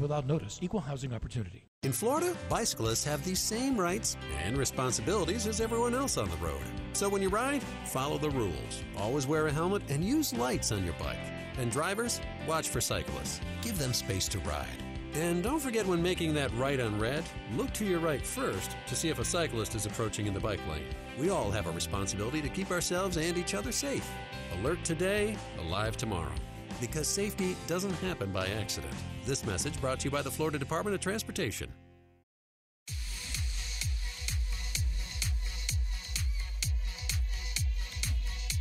without 0.00 0.26
notice. 0.26 0.58
Equal 0.62 0.80
housing 0.80 1.12
opportunity. 1.12 1.64
In 1.82 1.92
Florida, 1.92 2.34
bicyclists 2.48 3.04
have 3.04 3.24
the 3.24 3.34
same 3.34 3.78
rights 3.78 4.16
and 4.42 4.56
responsibilities 4.56 5.46
as 5.46 5.60
everyone 5.60 5.94
else 5.94 6.16
on 6.16 6.30
the 6.30 6.36
road. 6.38 6.62
So 6.94 7.08
when 7.08 7.22
you 7.22 7.28
ride, 7.28 7.62
follow 7.84 8.18
the 8.18 8.30
rules. 8.30 8.84
Always 8.96 9.26
wear 9.26 9.46
a 9.46 9.52
helmet 9.52 9.82
and 9.88 10.04
use 10.04 10.32
lights 10.32 10.72
on 10.72 10.84
your 10.84 10.94
bike. 10.94 11.18
And 11.58 11.70
drivers, 11.70 12.20
watch 12.48 12.68
for 12.68 12.80
cyclists. 12.80 13.40
Give 13.62 13.78
them 13.78 13.92
space 13.92 14.28
to 14.28 14.38
ride. 14.40 14.82
And 15.14 15.42
don't 15.42 15.60
forget 15.60 15.86
when 15.86 16.02
making 16.02 16.34
that 16.34 16.52
right 16.54 16.80
on 16.80 16.98
red, 16.98 17.22
look 17.52 17.72
to 17.74 17.84
your 17.84 18.00
right 18.00 18.26
first 18.26 18.76
to 18.86 18.96
see 18.96 19.10
if 19.10 19.20
a 19.20 19.24
cyclist 19.24 19.74
is 19.74 19.86
approaching 19.86 20.26
in 20.26 20.34
the 20.34 20.40
bike 20.40 20.66
lane. 20.68 20.88
We 21.18 21.30
all 21.30 21.52
have 21.52 21.66
a 21.66 21.70
responsibility 21.70 22.42
to 22.42 22.48
keep 22.48 22.70
ourselves 22.72 23.16
and 23.16 23.38
each 23.38 23.54
other 23.54 23.70
safe. 23.70 24.10
Alert 24.58 24.82
today, 24.84 25.36
alive 25.60 25.96
tomorrow 25.96 26.32
because 26.80 27.06
safety 27.06 27.56
doesn't 27.66 27.94
happen 27.94 28.32
by 28.32 28.46
accident. 28.48 28.94
This 29.26 29.42
message 29.46 29.80
brought 29.80 30.00
to 30.00 30.04
you 30.04 30.10
by 30.10 30.20
the 30.20 30.30
Florida 30.30 30.58
Department 30.58 30.94
of 30.94 31.00
Transportation. 31.00 31.72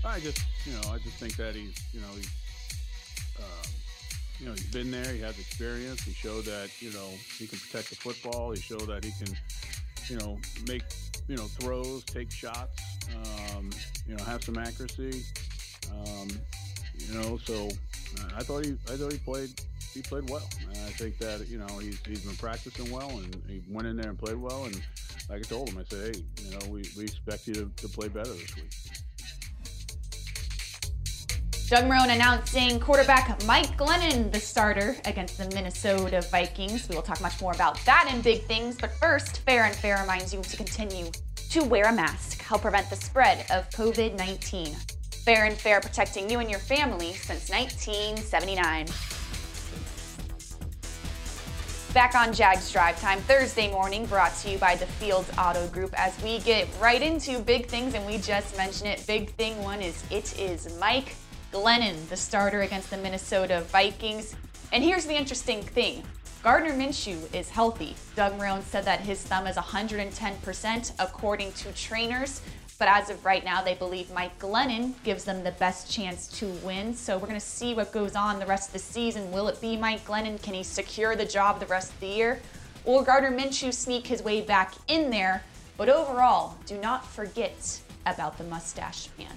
I 0.05 0.19
just, 0.21 0.39
you 0.65 0.71
know, 0.71 0.81
I 0.89 0.99
just 0.99 1.15
think 1.17 1.35
that 1.35 1.53
he's, 1.53 1.75
you 1.91 1.99
know, 1.99 2.07
he's, 2.15 2.31
um, 3.39 3.71
you 4.39 4.45
know, 4.45 4.53
he's 4.53 4.71
been 4.71 4.89
there. 4.89 5.11
He 5.11 5.19
has 5.19 5.37
experience. 5.37 6.01
He 6.01 6.13
showed 6.13 6.45
that, 6.45 6.69
you 6.79 6.93
know, 6.93 7.09
he 7.37 7.45
can 7.45 7.59
protect 7.59 7.89
the 7.89 7.95
football. 7.95 8.51
He 8.51 8.61
showed 8.61 8.87
that 8.87 9.03
he 9.03 9.11
can, 9.21 9.35
you 10.07 10.17
know, 10.17 10.39
make, 10.65 10.83
you 11.27 11.35
know, 11.35 11.43
throws, 11.43 12.05
take 12.05 12.31
shots, 12.31 12.81
um, 13.55 13.69
you 14.07 14.15
know, 14.15 14.23
have 14.23 14.41
some 14.41 14.57
accuracy. 14.57 15.25
Um, 15.91 16.29
you 16.97 17.13
know, 17.15 17.37
so 17.43 17.67
I 18.37 18.43
thought 18.43 18.65
he, 18.65 18.77
I 18.89 18.95
thought 18.95 19.11
he 19.11 19.17
played, 19.19 19.49
he 19.93 20.01
played 20.01 20.29
well. 20.29 20.47
And 20.61 20.77
I 20.77 20.91
think 20.91 21.17
that 21.19 21.47
you 21.47 21.57
know 21.57 21.77
he's 21.77 21.99
he's 22.05 22.25
been 22.25 22.35
practicing 22.35 22.91
well, 22.91 23.09
and 23.09 23.41
he 23.47 23.61
went 23.69 23.87
in 23.87 23.95
there 23.95 24.09
and 24.09 24.17
played 24.17 24.37
well. 24.37 24.65
And 24.65 24.81
like 25.29 25.39
I 25.39 25.41
told 25.41 25.69
him, 25.69 25.77
I 25.77 25.83
said, 25.83 26.15
hey, 26.15 26.23
you 26.43 26.51
know, 26.51 26.69
we, 26.69 26.83
we 26.97 27.03
expect 27.03 27.47
you 27.47 27.53
to, 27.53 27.71
to 27.77 27.87
play 27.87 28.07
better 28.07 28.31
this 28.31 28.55
week. 28.55 28.71
Doug 31.69 31.85
Marrone 31.85 32.13
announcing 32.13 32.79
quarterback 32.79 33.43
Mike 33.45 33.77
Glennon, 33.77 34.31
the 34.31 34.39
starter 34.39 34.95
against 35.05 35.37
the 35.37 35.49
Minnesota 35.55 36.21
Vikings. 36.29 36.87
We 36.89 36.95
will 36.95 37.01
talk 37.01 37.21
much 37.21 37.41
more 37.41 37.53
about 37.53 37.83
that 37.85 38.07
and 38.11 38.21
big 38.21 38.43
things. 38.43 38.77
But 38.77 38.91
first, 38.97 39.43
Farah 39.45 39.67
and 39.67 39.75
Farah 39.75 40.01
reminds 40.01 40.33
you 40.33 40.41
to 40.41 40.57
continue 40.57 41.09
to 41.49 41.63
wear 41.63 41.85
a 41.85 41.93
mask, 41.93 42.41
help 42.41 42.63
prevent 42.63 42.89
the 42.89 42.95
spread 42.95 43.45
of 43.49 43.69
COVID 43.71 44.17
19. 44.17 44.75
Farah 45.25 45.47
and 45.47 45.57
Farah 45.57 45.81
protecting 45.81 46.29
you 46.29 46.39
and 46.39 46.49
your 46.49 46.59
family 46.59 47.13
since 47.13 47.49
1979. 47.49 48.87
Back 51.93 52.15
on 52.15 52.33
Jags 52.33 52.71
Drive 52.71 52.99
Time 52.99 53.19
Thursday 53.19 53.71
morning, 53.71 54.07
brought 54.07 54.35
to 54.37 54.49
you 54.49 54.57
by 54.57 54.75
the 54.75 54.87
Fields 54.87 55.29
Auto 55.37 55.67
Group 55.67 55.93
as 55.95 56.19
we 56.23 56.39
get 56.39 56.67
right 56.81 56.99
into 56.99 57.37
big 57.37 57.67
things, 57.67 57.93
and 57.93 58.03
we 58.07 58.17
just 58.17 58.57
mentioned 58.57 58.89
it. 58.89 59.05
Big 59.05 59.29
thing 59.35 59.61
one 59.61 59.79
is 59.79 60.03
it 60.09 60.35
is 60.39 60.75
Mike 60.79 61.15
Glennon, 61.51 62.09
the 62.09 62.17
starter 62.17 62.63
against 62.63 62.89
the 62.89 62.97
Minnesota 62.97 63.61
Vikings. 63.67 64.35
And 64.71 64.83
here's 64.83 65.05
the 65.05 65.13
interesting 65.13 65.61
thing 65.61 66.01
Gardner 66.41 66.73
Minshew 66.73 67.31
is 67.31 67.47
healthy. 67.47 67.95
Doug 68.15 68.39
Marrone 68.39 68.63
said 68.63 68.85
that 68.85 68.99
his 68.99 69.21
thumb 69.21 69.45
is 69.45 69.55
110% 69.55 70.91
according 70.97 71.51
to 71.51 71.71
trainers. 71.73 72.41
But 72.83 73.01
as 73.01 73.09
of 73.09 73.23
right 73.23 73.45
now, 73.45 73.63
they 73.63 73.75
believe 73.75 74.11
Mike 74.11 74.37
Glennon 74.39 74.93
gives 75.05 75.23
them 75.23 75.41
the 75.41 75.53
best 75.53 75.89
chance 75.89 76.27
to 76.39 76.47
win. 76.65 76.93
So 76.93 77.17
we're 77.17 77.29
going 77.29 77.39
to 77.39 77.45
see 77.45 77.73
what 77.73 77.93
goes 77.93 78.13
on 78.13 78.39
the 78.39 78.45
rest 78.45 78.67
of 78.67 78.73
the 78.73 78.79
season. 78.79 79.31
Will 79.31 79.47
it 79.47 79.61
be 79.61 79.77
Mike 79.77 80.03
Glennon? 80.03 80.41
Can 80.43 80.53
he 80.53 80.63
secure 80.63 81.15
the 81.15 81.23
job 81.23 81.61
the 81.61 81.65
rest 81.67 81.93
of 81.93 81.99
the 82.01 82.07
year? 82.07 82.41
Will 82.83 83.01
Gardner 83.01 83.31
Minshew 83.31 83.73
sneak 83.73 84.07
his 84.07 84.21
way 84.21 84.41
back 84.41 84.73
in 84.89 85.09
there? 85.09 85.43
But 85.77 85.87
overall, 85.87 86.57
do 86.65 86.77
not 86.77 87.09
forget 87.09 87.79
about 88.05 88.37
the 88.37 88.43
mustache 88.43 89.07
man. 89.17 89.31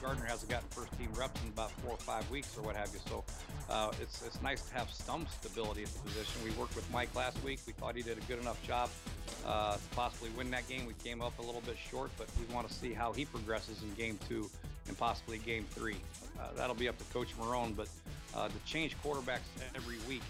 Gardner 0.00 0.24
hasn't 0.24 0.50
gotten 0.50 0.68
first 0.70 0.96
team 0.98 1.08
reps 1.18 1.40
in 1.42 1.48
about 1.48 1.70
four 1.82 1.92
or 1.92 1.98
five 1.98 2.28
weeks 2.30 2.56
or 2.56 2.62
what 2.62 2.76
have 2.76 2.90
you. 2.92 3.00
So 3.08 3.24
uh, 3.68 3.92
it's, 4.00 4.24
it's 4.26 4.40
nice 4.42 4.62
to 4.62 4.74
have 4.74 4.90
some 4.90 5.26
stability 5.40 5.82
at 5.82 5.88
the 5.88 5.98
position. 6.00 6.42
We 6.44 6.50
worked 6.52 6.74
with 6.74 6.90
Mike 6.92 7.14
last 7.14 7.42
week. 7.44 7.60
We 7.66 7.72
thought 7.74 7.96
he 7.96 8.02
did 8.02 8.18
a 8.18 8.22
good 8.22 8.40
enough 8.40 8.60
job 8.66 8.88
uh, 9.46 9.74
to 9.74 9.80
possibly 9.94 10.30
win 10.30 10.50
that 10.50 10.68
game. 10.68 10.86
We 10.86 10.94
came 11.04 11.20
up 11.22 11.38
a 11.38 11.42
little 11.42 11.62
bit 11.62 11.76
short, 11.76 12.10
but 12.16 12.28
we 12.38 12.52
want 12.54 12.68
to 12.68 12.74
see 12.74 12.92
how 12.92 13.12
he 13.12 13.24
progresses 13.24 13.82
in 13.82 13.92
game 13.94 14.18
two 14.28 14.50
and 14.88 14.96
possibly 14.98 15.38
game 15.38 15.66
three. 15.70 15.96
Uh, 16.38 16.48
that'll 16.56 16.74
be 16.74 16.88
up 16.88 16.98
to 16.98 17.04
Coach 17.12 17.28
Marrone, 17.38 17.76
but 17.76 17.88
uh, 18.34 18.48
to 18.48 18.54
change 18.64 18.96
quarterbacks 19.04 19.48
every 19.74 19.96
week 20.08 20.22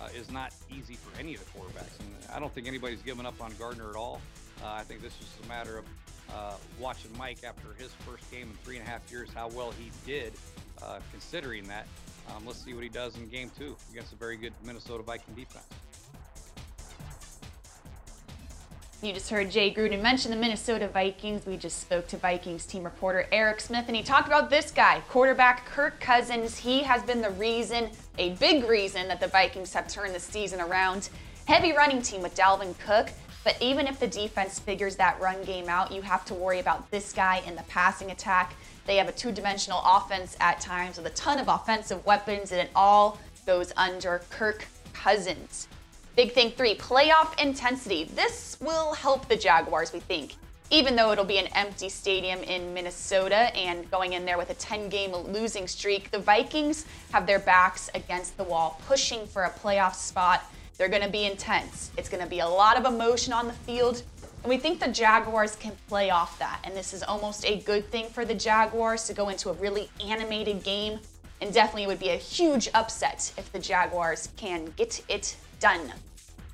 uh, 0.00 0.08
is 0.16 0.30
not 0.30 0.52
easy 0.70 0.94
for 0.94 1.18
any 1.18 1.34
of 1.34 1.40
the 1.40 1.58
quarterbacks. 1.58 1.98
And 2.00 2.08
I 2.34 2.40
don't 2.40 2.52
think 2.52 2.66
anybody's 2.66 3.02
given 3.02 3.26
up 3.26 3.40
on 3.40 3.52
Gardner 3.58 3.88
at 3.90 3.96
all. 3.96 4.20
Uh, 4.62 4.68
I 4.68 4.82
think 4.82 5.00
this 5.00 5.12
is 5.20 5.28
a 5.44 5.48
matter 5.48 5.78
of 5.78 5.84
uh, 6.30 6.54
watching 6.78 7.10
Mike 7.18 7.38
after 7.44 7.68
his 7.78 7.90
first 8.06 8.30
game 8.30 8.48
in 8.50 8.56
three 8.64 8.76
and 8.76 8.86
a 8.86 8.90
half 8.90 9.10
years, 9.10 9.28
how 9.34 9.48
well 9.48 9.72
he 9.72 9.90
did, 10.06 10.32
uh, 10.82 10.98
considering 11.10 11.66
that. 11.68 11.86
Um, 12.30 12.46
let's 12.46 12.64
see 12.64 12.74
what 12.74 12.82
he 12.82 12.88
does 12.88 13.16
in 13.16 13.28
game 13.28 13.50
two 13.58 13.76
against 13.90 14.12
a 14.12 14.16
very 14.16 14.36
good 14.36 14.52
Minnesota 14.64 15.02
Viking 15.02 15.34
defense. 15.34 15.66
You 19.02 19.12
just 19.12 19.30
heard 19.30 19.50
Jay 19.50 19.74
Gruden 19.74 20.00
mention 20.00 20.30
the 20.30 20.36
Minnesota 20.36 20.86
Vikings. 20.86 21.44
We 21.44 21.56
just 21.56 21.80
spoke 21.80 22.06
to 22.06 22.16
Vikings 22.16 22.64
team 22.66 22.84
reporter 22.84 23.26
Eric 23.32 23.60
Smith, 23.60 23.86
and 23.88 23.96
he 23.96 24.02
talked 24.04 24.28
about 24.28 24.48
this 24.48 24.70
guy, 24.70 25.02
quarterback 25.08 25.66
Kirk 25.66 25.98
Cousins. 25.98 26.56
He 26.56 26.84
has 26.84 27.02
been 27.02 27.20
the 27.20 27.30
reason, 27.30 27.90
a 28.18 28.34
big 28.34 28.62
reason, 28.68 29.08
that 29.08 29.18
the 29.18 29.26
Vikings 29.26 29.72
have 29.74 29.88
turned 29.88 30.14
the 30.14 30.20
season 30.20 30.60
around. 30.60 31.08
Heavy 31.46 31.72
running 31.72 32.00
team 32.00 32.22
with 32.22 32.36
Dalvin 32.36 32.78
Cook. 32.78 33.10
But 33.44 33.56
even 33.60 33.86
if 33.86 33.98
the 33.98 34.06
defense 34.06 34.58
figures 34.58 34.96
that 34.96 35.20
run 35.20 35.42
game 35.44 35.68
out, 35.68 35.90
you 35.90 36.02
have 36.02 36.24
to 36.26 36.34
worry 36.34 36.60
about 36.60 36.90
this 36.90 37.12
guy 37.12 37.42
in 37.46 37.56
the 37.56 37.62
passing 37.64 38.10
attack. 38.10 38.54
They 38.86 38.96
have 38.96 39.08
a 39.08 39.12
two 39.12 39.32
dimensional 39.32 39.82
offense 39.84 40.36
at 40.40 40.60
times 40.60 40.96
with 40.96 41.06
a 41.06 41.10
ton 41.10 41.38
of 41.38 41.48
offensive 41.48 42.04
weapons, 42.06 42.52
and 42.52 42.60
it 42.60 42.70
all 42.74 43.18
goes 43.46 43.72
under 43.76 44.22
Kirk 44.30 44.66
Cousins. 44.92 45.68
Big 46.14 46.32
thing 46.32 46.50
three 46.50 46.74
playoff 46.74 47.40
intensity. 47.40 48.04
This 48.04 48.58
will 48.60 48.92
help 48.92 49.28
the 49.28 49.36
Jaguars, 49.36 49.92
we 49.92 50.00
think. 50.00 50.36
Even 50.70 50.96
though 50.96 51.12
it'll 51.12 51.24
be 51.24 51.38
an 51.38 51.48
empty 51.48 51.88
stadium 51.88 52.38
in 52.44 52.72
Minnesota 52.72 53.54
and 53.56 53.90
going 53.90 54.14
in 54.14 54.24
there 54.24 54.38
with 54.38 54.50
a 54.50 54.54
10 54.54 54.88
game 54.88 55.12
losing 55.12 55.66
streak, 55.66 56.10
the 56.10 56.18
Vikings 56.18 56.86
have 57.12 57.26
their 57.26 57.40
backs 57.40 57.90
against 57.94 58.36
the 58.36 58.44
wall, 58.44 58.80
pushing 58.86 59.26
for 59.26 59.44
a 59.44 59.50
playoff 59.50 59.94
spot 59.94 60.44
they're 60.76 60.88
going 60.88 61.02
to 61.02 61.10
be 61.10 61.24
intense. 61.24 61.90
It's 61.96 62.08
going 62.08 62.22
to 62.22 62.28
be 62.28 62.40
a 62.40 62.48
lot 62.48 62.76
of 62.76 62.84
emotion 62.84 63.32
on 63.32 63.46
the 63.46 63.52
field. 63.52 64.02
And 64.42 64.50
we 64.50 64.56
think 64.56 64.80
the 64.80 64.88
Jaguars 64.88 65.54
can 65.56 65.72
play 65.88 66.10
off 66.10 66.38
that. 66.38 66.60
And 66.64 66.76
this 66.76 66.92
is 66.92 67.02
almost 67.02 67.44
a 67.44 67.60
good 67.60 67.88
thing 67.90 68.08
for 68.08 68.24
the 68.24 68.34
Jaguars 68.34 69.06
to 69.06 69.14
go 69.14 69.28
into 69.28 69.50
a 69.50 69.52
really 69.54 69.88
animated 70.00 70.62
game 70.64 70.98
and 71.42 71.52
definitely 71.52 71.82
it 71.82 71.88
would 71.88 71.98
be 71.98 72.10
a 72.10 72.16
huge 72.16 72.68
upset 72.72 73.32
if 73.36 73.50
the 73.52 73.58
Jaguars 73.58 74.28
can 74.36 74.72
get 74.76 75.02
it 75.08 75.36
done. 75.58 75.92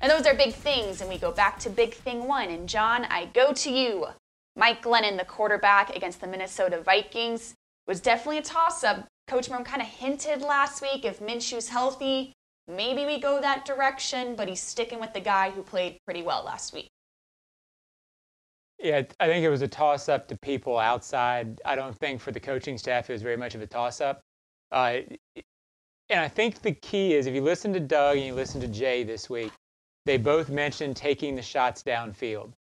And 0.01 0.11
those 0.11 0.25
are 0.25 0.33
big 0.33 0.53
things, 0.53 0.99
and 0.99 1.09
we 1.09 1.17
go 1.17 1.31
back 1.31 1.59
to 1.59 1.69
big 1.69 1.93
thing 1.93 2.27
one. 2.27 2.49
And 2.49 2.67
John, 2.67 3.05
I 3.05 3.25
go 3.25 3.53
to 3.53 3.71
you. 3.71 4.07
Mike 4.55 4.81
Glennon, 4.81 5.17
the 5.17 5.25
quarterback 5.25 5.95
against 5.95 6.21
the 6.21 6.27
Minnesota 6.27 6.81
Vikings, 6.81 7.53
was 7.87 8.01
definitely 8.01 8.39
a 8.39 8.41
toss 8.41 8.83
up. 8.83 9.05
Coach 9.27 9.47
Marrone 9.49 9.63
kind 9.63 9.81
of 9.81 9.87
hinted 9.87 10.41
last 10.41 10.81
week 10.81 11.05
if 11.05 11.19
Minshew's 11.19 11.69
healthy, 11.69 12.33
maybe 12.69 13.05
we 13.05 13.19
go 13.19 13.41
that 13.41 13.65
direction, 13.65 14.35
but 14.35 14.47
he's 14.47 14.61
sticking 14.61 14.99
with 14.99 15.13
the 15.13 15.19
guy 15.19 15.49
who 15.49 15.63
played 15.63 15.97
pretty 16.05 16.21
well 16.21 16.43
last 16.43 16.73
week. 16.73 16.89
Yeah, 18.81 19.01
I 19.19 19.27
think 19.27 19.43
it 19.43 19.49
was 19.49 19.61
a 19.61 19.67
toss 19.67 20.07
up 20.07 20.27
to 20.29 20.37
people 20.37 20.77
outside. 20.77 21.59
I 21.65 21.75
don't 21.75 21.97
think 21.97 22.21
for 22.21 22.31
the 22.31 22.39
coaching 22.39 22.77
staff 22.77 23.09
it 23.09 23.13
was 23.13 23.21
very 23.21 23.35
much 23.35 23.55
of 23.55 23.61
a 23.61 23.67
toss 23.67 23.99
up. 23.99 24.21
Uh, 24.71 24.99
and 26.09 26.19
I 26.21 26.27
think 26.27 26.61
the 26.61 26.71
key 26.71 27.13
is 27.13 27.27
if 27.27 27.35
you 27.35 27.41
listen 27.41 27.73
to 27.73 27.79
Doug 27.79 28.17
and 28.17 28.25
you 28.25 28.33
listen 28.33 28.61
to 28.61 28.67
Jay 28.67 29.03
this 29.03 29.29
week, 29.29 29.51
they 30.05 30.17
both 30.17 30.49
mentioned 30.49 30.95
taking 30.95 31.35
the 31.35 31.41
shots 31.41 31.83
downfield. 31.83 32.53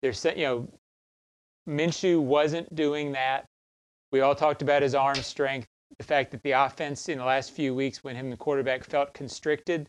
There's, 0.00 0.24
you 0.24 0.44
know, 0.44 0.68
Minshew 1.68 2.20
wasn't 2.20 2.72
doing 2.74 3.12
that. 3.12 3.46
We 4.12 4.20
all 4.20 4.34
talked 4.34 4.62
about 4.62 4.82
his 4.82 4.94
arm 4.94 5.16
strength, 5.16 5.66
the 5.98 6.04
fact 6.04 6.30
that 6.32 6.42
the 6.42 6.52
offense 6.52 7.08
in 7.08 7.18
the 7.18 7.24
last 7.24 7.52
few 7.52 7.74
weeks 7.74 8.02
when 8.02 8.16
him 8.16 8.30
the 8.30 8.36
quarterback 8.36 8.84
felt 8.84 9.14
constricted. 9.14 9.88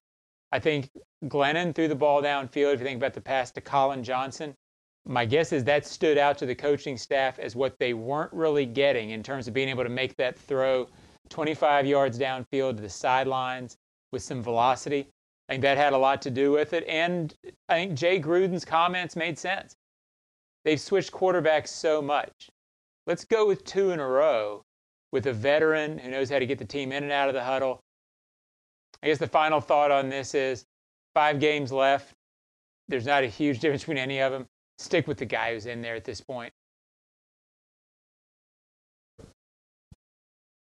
I 0.52 0.60
think 0.60 0.90
Glennon 1.26 1.74
threw 1.74 1.88
the 1.88 1.96
ball 1.96 2.22
downfield. 2.22 2.74
If 2.74 2.80
you 2.80 2.86
think 2.86 2.98
about 2.98 3.14
the 3.14 3.22
pass 3.22 3.52
to 3.52 3.62
Collin 3.62 4.04
Johnson, 4.04 4.54
my 5.08 5.26
guess 5.26 5.52
is 5.52 5.64
that 5.66 5.86
stood 5.86 6.18
out 6.18 6.38
to 6.40 6.46
the 6.46 6.56
coaching 6.56 6.98
staff 6.98 7.40
as 7.40 7.56
what 7.56 7.78
they 7.80 7.94
weren't 7.94 8.34
really 8.34 8.66
getting 8.66 9.12
in 9.12 9.24
terms 9.24 9.48
of 9.48 9.54
being 9.54 9.70
able 9.70 9.84
to 9.84 9.90
make 9.90 10.16
that 10.18 10.38
throw 10.38 10.88
25 11.30 11.86
yards 11.86 12.20
downfield 12.20 12.76
to 12.76 12.82
the 12.82 12.90
sidelines 12.90 13.78
with 14.12 14.22
some 14.22 14.42
velocity. 14.42 15.08
I 15.48 15.54
think 15.54 15.62
that 15.64 15.78
had 15.78 15.94
a 15.94 15.98
lot 15.98 16.22
to 16.24 16.32
do 16.32 16.52
with 16.52 16.74
it. 16.74 16.86
And 16.88 17.34
I 17.70 17.76
think 17.76 17.96
Jay 17.96 18.20
Gruden's 18.20 18.66
comments 18.66 19.16
made 19.16 19.38
sense. 19.38 19.76
They've 20.64 20.82
switched 20.82 21.12
quarterbacks 21.12 21.68
so 21.68 22.02
much. 22.02 22.50
Let's 23.06 23.26
go 23.26 23.46
with 23.46 23.64
two 23.64 23.92
in 23.92 24.00
a 24.00 24.08
row 24.08 24.64
with 25.12 25.28
a 25.28 25.34
veteran 25.34 25.98
who 25.98 26.10
knows 26.10 26.30
how 26.30 26.40
to 26.40 26.46
get 26.46 26.58
the 26.58 26.66
team 26.66 26.92
in 26.92 27.04
and 27.04 27.12
out 27.12 27.28
of 27.28 27.34
the 27.34 27.44
huddle. 27.44 27.80
I 29.04 29.08
guess 29.08 29.18
the 29.18 29.28
final 29.28 29.62
thought 29.62 29.92
on 29.92 30.10
this 30.10 30.34
is 30.34 30.66
five 31.14 31.40
games 31.40 31.72
left. 31.72 32.14
There's 32.88 33.06
not 33.06 33.24
a 33.24 33.28
huge 33.28 33.60
difference 33.62 33.84
between 33.84 33.98
any 33.98 34.20
of 34.20 34.32
them. 34.32 34.46
Stick 34.78 35.08
with 35.08 35.18
the 35.18 35.26
guy 35.26 35.54
who's 35.54 35.66
in 35.66 35.82
there 35.82 35.96
at 35.96 36.04
this 36.04 36.22
point. 36.22 36.52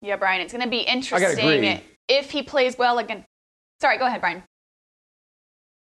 Yeah, 0.02 0.18
Brian, 0.18 0.42
it's 0.42 0.54
going 0.54 0.64
to 0.64 0.70
be 0.70 0.82
interesting 0.82 1.82
if 2.08 2.30
he 2.30 2.44
plays 2.44 2.78
well 2.78 3.00
again. 3.00 3.26
Sorry, 3.82 3.98
go 3.98 4.06
ahead, 4.06 4.22
Brian. 4.22 4.44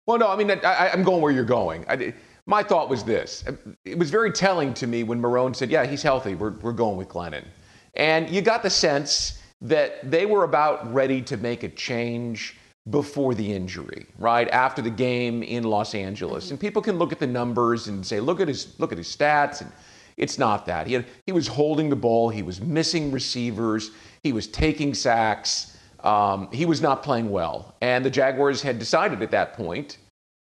Well, 0.06 0.18
no, 0.18 0.30
I 0.30 0.38
mean, 0.38 0.50
I, 0.50 0.90
am 0.94 1.04
going 1.04 1.22
where 1.22 1.34
you're 1.34 1.44
going. 1.44 1.86
I, 1.90 2.14
my 2.46 2.64
thought 2.64 2.90
was 2.90 3.04
this. 3.04 3.44
It 3.84 3.98
was 3.98 4.10
very 4.10 4.32
telling 4.32 4.74
to 4.76 4.88
me 4.88 5.04
when 5.04 5.22
Marrone 5.22 5.54
said, 5.54 5.70
yeah, 5.70 5.86
he's 5.86 6.02
healthy. 6.02 6.36
We're, 6.36 6.52
we're 6.62 6.72
going 6.72 6.96
with 6.96 7.10
Glennon. 7.10 7.44
And 7.98 8.30
you 8.30 8.42
got 8.42 8.64
the 8.64 8.70
sense 8.70 9.42
that 9.62 10.10
they 10.10 10.26
were 10.26 10.44
about 10.44 10.94
ready 10.94 11.22
to 11.24 11.38
make 11.38 11.64
a 11.64 11.70
change 11.70 12.56
before 12.90 13.34
the 13.36 13.54
injury, 13.54 14.06
right? 14.18 14.48
After 14.50 14.82
the 14.82 14.90
game 14.90 15.44
in 15.44 15.64
Los 15.64 15.94
Angeles. 15.94 16.52
And 16.52 16.60
people 16.60 16.82
can 16.82 16.98
look 16.98 17.12
at 17.12 17.20
the 17.20 17.28
numbers 17.28 17.88
and 17.88 18.06
say, 18.06 18.20
look 18.20 18.40
at 18.40 18.48
his, 18.48 18.80
look 18.80 18.92
at 18.92 18.98
his 18.98 19.14
stats. 19.14 19.62
And 19.62 19.72
it's 20.16 20.38
not 20.38 20.66
that. 20.68 20.88
He, 20.88 20.94
had, 20.94 21.06
he 21.26 21.32
was 21.32 21.48
holding 21.48 21.90
the 21.90 21.96
ball, 21.96 22.30
he 22.30 22.44
was 22.44 22.62
missing 22.62 23.12
receivers, 23.12 23.92
he 24.24 24.32
was 24.32 24.48
taking 24.48 24.94
sacks. 24.94 25.78
Um, 26.04 26.50
he 26.52 26.66
was 26.66 26.82
not 26.82 27.04
playing 27.04 27.30
well. 27.30 27.76
And 27.82 28.06
the 28.06 28.10
Jaguars 28.10 28.62
had 28.62 28.78
decided 28.80 29.22
at 29.22 29.32
that 29.32 29.54
point 29.54 29.98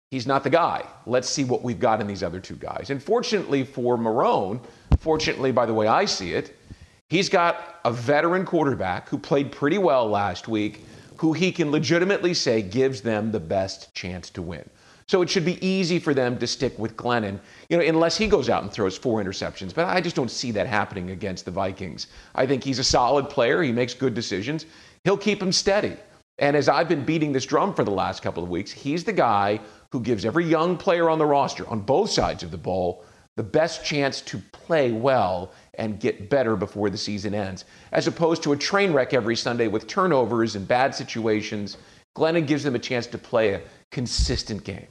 he's 0.10 0.28
not 0.28 0.44
the 0.44 0.50
guy. 0.50 0.86
Let's 1.06 1.30
see 1.30 1.44
what 1.44 1.64
we've 1.64 1.80
got 1.80 2.02
in 2.02 2.08
these 2.08 2.24
other 2.24 2.40
two 2.40 2.56
guys. 2.56 2.90
And 2.90 3.02
fortunately 3.02 3.64
for 3.64 3.98
Marrone, 3.98 4.60
fortunately 5.00 5.52
by 5.52 5.66
the 5.66 5.74
way 5.74 5.88
I 5.88 6.06
see 6.06 6.34
it, 6.34 6.58
he's 7.14 7.30
got 7.30 7.80
a 7.86 7.92
veteran 7.92 8.44
quarterback 8.44 9.08
who 9.08 9.20
played 9.20 9.52
pretty 9.52 9.78
well 9.78 10.10
last 10.10 10.48
week, 10.48 10.84
who 11.18 11.32
he 11.32 11.52
can 11.52 11.70
legitimately 11.70 12.34
say 12.34 12.60
gives 12.60 13.02
them 13.02 13.32
the 13.32 13.40
best 13.40 13.94
chance 13.94 14.32
to 14.32 14.42
win. 14.42 14.68
So 15.06 15.22
it 15.22 15.30
should 15.30 15.46
be 15.46 15.64
easy 15.64 16.00
for 16.00 16.16
them 16.16 16.40
to 16.40 16.48
stick 16.48 16.80
with 16.80 16.98
Glennon, 16.98 17.40
you 17.70 17.78
know, 17.78 17.84
unless 17.84 18.18
he 18.18 18.26
goes 18.26 18.50
out 18.50 18.64
and 18.64 18.72
throws 18.72 18.98
four 18.98 19.24
interceptions. 19.24 19.76
But 19.76 19.86
I 19.86 20.02
just 20.02 20.16
don't 20.16 20.32
see 20.32 20.50
that 20.54 20.66
happening 20.66 21.12
against 21.12 21.46
the 21.46 21.52
Vikings. 21.52 22.08
I 22.34 22.48
think 22.48 22.64
he's 22.64 22.80
a 22.80 22.84
solid 22.84 23.30
player. 23.30 23.62
He 23.62 23.72
makes 23.72 23.94
good 23.94 24.16
decisions. 24.16 24.66
He'll 25.04 25.16
keep 25.16 25.40
him 25.40 25.52
steady. 25.52 25.98
And 26.40 26.58
as 26.58 26.68
I've 26.68 26.90
been 26.90 27.06
beating 27.06 27.32
this 27.32 27.46
drum 27.46 27.76
for 27.76 27.84
the 27.84 27.92
last 27.92 28.24
couple 28.24 28.42
of 28.42 28.50
weeks, 28.50 28.72
he's 28.72 29.04
the 29.04 29.14
guy 29.14 29.60
who 29.92 30.00
gives 30.00 30.26
every 30.26 30.46
young 30.46 30.78
player 30.78 31.12
on 31.12 31.20
the 31.20 31.28
roster, 31.28 31.70
on 31.70 31.82
both 31.82 32.10
sides 32.10 32.42
of 32.42 32.50
the 32.50 32.58
ball, 32.58 33.06
the 33.36 33.44
best 33.44 33.86
chance 33.86 34.22
to 34.22 34.40
play 34.52 34.92
well 34.92 35.52
and 35.76 36.00
get 36.00 36.30
better 36.30 36.56
before 36.56 36.90
the 36.90 36.98
season 36.98 37.34
ends, 37.34 37.66
as 37.92 38.08
opposed 38.08 38.44
to 38.44 38.54
a 38.54 38.58
train 38.58 38.94
wreck 38.94 39.14
every 39.14 39.36
Sunday 39.36 39.68
with 39.68 39.88
turnovers 39.88 40.56
and 40.56 40.68
bad 40.68 40.94
situations. 40.94 41.78
Glennon 42.16 42.46
gives 42.46 42.64
them 42.64 42.76
a 42.76 42.80
chance 42.80 43.08
to 43.08 43.18
play 43.18 43.54
a 43.54 43.62
consistent 43.92 44.64
game. 44.64 44.88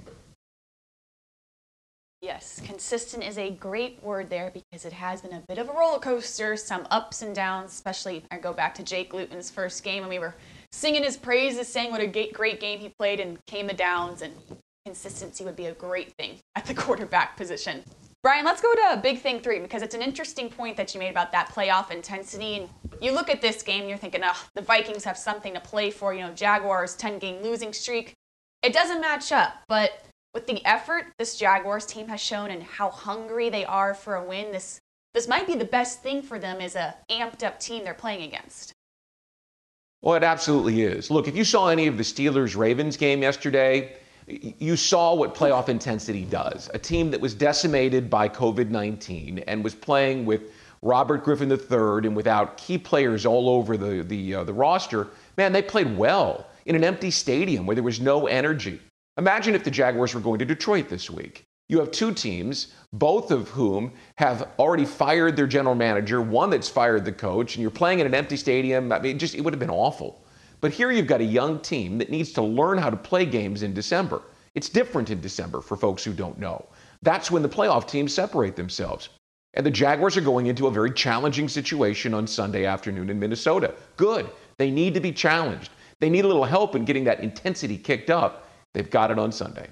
Yes, 2.23 2.61
consistent 2.65 3.25
is 3.25 3.37
a 3.37 3.51
great 3.51 4.01
word 4.01 4.31
there 4.31 4.53
because 4.53 4.85
it 4.85 4.93
has 4.93 5.23
been 5.23 5.33
a 5.33 5.43
bit 5.49 5.59
of 5.59 5.69
a 5.69 5.73
roller 5.73 5.99
coaster, 5.99 6.57
some 6.57 6.87
ups 6.93 7.23
and 7.23 7.35
downs, 7.35 7.73
especially 7.73 8.25
I 8.31 8.39
go 8.39 8.53
back 8.53 8.77
to 8.77 8.85
Jake 8.85 9.13
Luton's 9.13 9.51
first 9.51 9.83
game 9.83 10.05
and 10.05 10.09
we 10.09 10.21
were 10.21 10.37
singing 10.71 11.03
his 11.03 11.17
praises, 11.17 11.67
saying 11.67 11.91
what 11.91 12.01
a 12.01 12.07
great 12.07 12.61
game 12.61 12.79
he 12.79 12.91
played 12.91 13.19
and 13.19 13.45
came 13.47 13.67
the 13.67 13.73
downs 13.75 14.23
and 14.23 14.33
consistency 14.85 15.45
would 15.45 15.57
be 15.57 15.67
a 15.67 15.75
great 15.75 16.13
thing 16.13 16.39
at 16.55 16.65
the 16.65 16.75
quarterback 16.83 17.37
position. 17.37 17.83
Brian, 18.23 18.45
let's 18.45 18.63
go 18.63 18.73
to 18.73 19.01
big 19.03 19.21
thing 19.21 19.41
three 19.41 19.59
because 19.59 19.83
it's 19.83 19.97
an 19.97 20.03
interesting 20.03 20.49
point 20.49 20.77
that 20.77 20.95
you 20.95 21.01
made 21.01 21.11
about 21.11 21.33
that 21.33 21.49
playoff 21.49 21.91
intensity. 21.91 22.57
And 22.57 22.69
you 23.01 23.11
look 23.11 23.29
at 23.29 23.43
this 23.43 23.63
game, 23.65 23.89
you're 23.89 23.99
thinking, 23.99 24.21
oh, 24.25 24.47
the 24.55 24.63
Vikings 24.63 25.03
have 25.03 25.19
something 25.19 25.55
to 25.55 25.61
play 25.61 25.91
for. 25.91 26.15
You 26.15 26.21
know, 26.21 26.33
Jaguars 26.33 26.95
10 26.95 27.19
game 27.19 27.43
losing 27.43 27.73
streak. 27.73 28.15
It 28.63 28.73
doesn't 28.73 29.01
match 29.01 29.33
up, 29.33 29.55
but 29.67 30.05
with 30.35 30.47
the 30.47 30.65
effort 30.65 31.07
this 31.19 31.37
Jaguars 31.37 31.85
team 31.85 32.07
has 32.09 32.21
shown 32.21 32.53
and 32.53 32.63
how 32.63 32.91
hungry 32.91 33.51
they 33.51 33.65
are 33.65 33.93
for 33.93 34.15
a 34.15 34.25
win, 34.25 34.53
this 34.53 34.79
this 35.15 35.27
might 35.27 35.49
be 35.49 35.57
the 35.57 35.65
best 35.65 36.01
thing 36.03 36.23
for 36.23 36.39
them 36.39 36.61
as 36.61 36.77
a 36.77 36.95
amped 37.11 37.43
up 37.43 37.59
team 37.59 37.83
they're 37.83 37.93
playing 37.93 38.23
against. 38.23 38.73
Well, 40.01 40.15
it 40.15 40.23
absolutely 40.23 40.83
is. 40.83 41.11
Look, 41.11 41.27
if 41.29 41.37
you 41.37 41.45
saw 41.45 41.69
any 41.69 41.87
of 41.89 41.97
the 41.97 42.03
Steelers 42.03 42.57
Ravens 42.57 42.97
game 42.97 43.21
yesterday, 43.23 43.97
you 44.59 44.77
saw 44.77 45.15
what 45.15 45.35
playoff 45.35 45.69
intensity 45.69 46.25
does. 46.25 46.71
A 46.75 46.79
team 46.79 47.11
that 47.11 47.21
was 47.21 47.35
decimated 47.35 48.09
by 48.09 48.29
COVID 48.29 48.69
19 48.71 49.41
and 49.41 49.65
was 49.65 49.75
playing 49.75 50.25
with 50.25 50.43
Robert 50.83 51.23
Griffin 51.25 51.51
III 51.51 52.07
and 52.07 52.17
without 52.17 52.57
key 52.57 52.77
players 52.77 53.25
all 53.25 53.49
over 53.49 53.77
the, 53.77 54.03
the, 54.03 54.35
uh, 54.35 54.45
the 54.45 54.53
roster, 54.53 55.09
man, 55.37 55.53
they 55.53 55.63
played 55.63 55.97
well 55.97 56.47
in 56.67 56.75
an 56.75 56.85
empty 56.85 57.11
stadium 57.11 57.67
where 57.67 57.75
there 57.75 57.85
was 57.85 58.01
no 58.01 58.27
energy. 58.27 58.81
Imagine 59.17 59.55
if 59.55 59.65
the 59.65 59.71
Jaguars 59.71 60.15
were 60.15 60.21
going 60.21 60.39
to 60.39 60.45
Detroit 60.45 60.89
this 60.89 61.11
week. 61.11 61.45
You 61.69 61.79
have 61.79 61.91
two 61.91 62.13
teams, 62.13 62.75
both 62.93 63.31
of 63.31 63.49
whom 63.49 63.93
have 64.17 64.49
already 64.59 64.85
fired 64.85 65.37
their 65.37 65.47
general 65.47 65.75
manager, 65.75 66.21
one 66.21 66.51
that's 66.51 66.69
fired 66.69 67.05
the 67.05 67.13
coach, 67.13 67.55
and 67.55 67.63
you're 67.63 67.71
playing 67.71 68.01
in 68.01 68.07
an 68.07 68.15
empty 68.15 68.37
stadium. 68.37 68.93
I 68.93 68.99
mean, 68.99 69.19
just 69.19 69.35
it 69.35 69.41
would 69.41 69.53
have 69.53 69.61
been 69.61 69.71
awful. 69.71 70.22
But 70.63 70.73
here 70.73 70.91
you've 70.91 71.07
got 71.07 71.21
a 71.21 71.25
young 71.25 71.61
team 71.61 71.99
that 71.99 72.09
needs 72.09 72.33
to 72.33 72.43
learn 72.43 72.79
how 72.79 72.89
to 72.89 72.97
play 72.97 73.27
games 73.27 73.63
in 73.63 73.75
December. 73.75 74.23
It's 74.55 74.71
different 74.71 75.11
in 75.11 75.21
December 75.21 75.61
for 75.61 75.77
folks 75.77 76.03
who 76.03 76.15
don't 76.15 76.39
know. 76.39 76.65
That's 77.03 77.31
when 77.31 77.43
the 77.43 77.49
playoff 77.51 77.87
teams 77.87 78.15
separate 78.15 78.57
themselves. 78.57 79.11
And 79.53 79.67
the 79.67 79.71
Jaguars 79.71 80.17
are 80.17 80.23
going 80.23 80.47
into 80.47 80.69
a 80.69 80.71
very 80.71 80.93
challenging 80.93 81.51
situation 81.51 82.15
on 82.15 82.27
Sunday 82.27 82.65
afternoon 82.65 83.11
in 83.11 83.19
Minnesota. 83.19 83.75
Good. 83.99 84.31
They 84.57 84.71
need 84.71 84.95
to 84.95 85.01
be 85.01 85.13
challenged. 85.13 85.71
They 86.01 86.09
need 86.09 86.25
a 86.25 86.29
little 86.29 86.45
help 86.45 86.75
in 86.75 86.87
getting 86.87 87.05
that 87.05 87.21
intensity 87.21 87.77
kicked 87.77 88.09
up 88.09 88.49
They've 88.75 88.89
got 88.89 89.11
it 89.11 89.19
on 89.19 89.33
Sunday. 89.33 89.69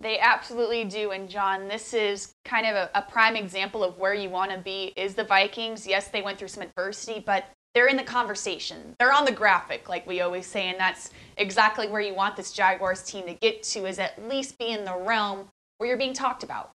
They 0.00 0.18
absolutely 0.18 0.84
do. 0.84 1.10
And 1.10 1.28
John, 1.28 1.66
this 1.66 1.92
is 1.92 2.32
kind 2.44 2.66
of 2.66 2.76
a, 2.76 2.90
a 2.94 3.02
prime 3.02 3.36
example 3.36 3.82
of 3.82 3.98
where 3.98 4.14
you 4.14 4.30
want 4.30 4.52
to 4.52 4.58
be 4.58 4.92
is 4.96 5.14
the 5.14 5.24
Vikings. 5.24 5.86
Yes, 5.86 6.08
they 6.08 6.22
went 6.22 6.38
through 6.38 6.48
some 6.48 6.62
adversity, 6.62 7.20
but 7.24 7.46
they're 7.78 7.86
in 7.86 7.96
the 7.96 8.02
conversation. 8.02 8.96
They're 8.98 9.12
on 9.12 9.24
the 9.24 9.30
graphic, 9.30 9.88
like 9.88 10.04
we 10.04 10.20
always 10.20 10.46
say, 10.46 10.66
and 10.68 10.80
that's 10.80 11.10
exactly 11.36 11.86
where 11.86 12.00
you 12.00 12.12
want 12.12 12.34
this 12.34 12.50
Jaguars 12.50 13.04
team 13.04 13.24
to 13.26 13.34
get 13.34 13.62
to 13.62 13.86
is 13.86 14.00
at 14.00 14.20
least 14.28 14.58
be 14.58 14.72
in 14.72 14.84
the 14.84 14.96
realm 14.96 15.46
where 15.76 15.88
you're 15.88 15.96
being 15.96 16.12
talked 16.12 16.42
about. 16.42 16.72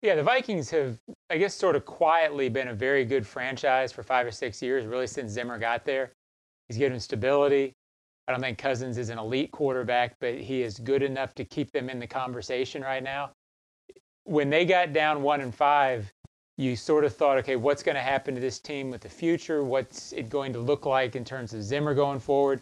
Yeah, 0.00 0.14
the 0.14 0.22
Vikings 0.22 0.70
have, 0.70 0.96
I 1.28 1.36
guess, 1.36 1.54
sort 1.54 1.76
of 1.76 1.84
quietly 1.84 2.48
been 2.48 2.68
a 2.68 2.74
very 2.74 3.04
good 3.04 3.26
franchise 3.26 3.92
for 3.92 4.02
five 4.02 4.26
or 4.26 4.30
six 4.30 4.62
years, 4.62 4.86
really 4.86 5.08
since 5.08 5.30
Zimmer 5.30 5.58
got 5.58 5.84
there. 5.84 6.12
He's 6.70 6.78
given 6.78 6.98
stability. 6.98 7.74
I 8.26 8.32
don't 8.32 8.40
think 8.40 8.56
Cousins 8.56 8.96
is 8.96 9.10
an 9.10 9.18
elite 9.18 9.50
quarterback, 9.52 10.16
but 10.22 10.36
he 10.36 10.62
is 10.62 10.78
good 10.78 11.02
enough 11.02 11.34
to 11.34 11.44
keep 11.44 11.70
them 11.70 11.90
in 11.90 11.98
the 11.98 12.06
conversation 12.06 12.80
right 12.80 13.02
now. 13.02 13.32
When 14.22 14.48
they 14.48 14.64
got 14.64 14.94
down 14.94 15.22
one 15.22 15.42
and 15.42 15.54
five, 15.54 16.10
you 16.56 16.76
sort 16.76 17.04
of 17.04 17.14
thought, 17.14 17.38
okay, 17.38 17.56
what's 17.56 17.82
going 17.82 17.96
to 17.96 18.00
happen 18.00 18.34
to 18.34 18.40
this 18.40 18.58
team 18.58 18.90
with 18.90 19.00
the 19.00 19.08
future? 19.08 19.64
What's 19.64 20.12
it 20.12 20.28
going 20.28 20.52
to 20.52 20.60
look 20.60 20.86
like 20.86 21.16
in 21.16 21.24
terms 21.24 21.52
of 21.52 21.62
Zimmer 21.62 21.94
going 21.94 22.20
forward? 22.20 22.60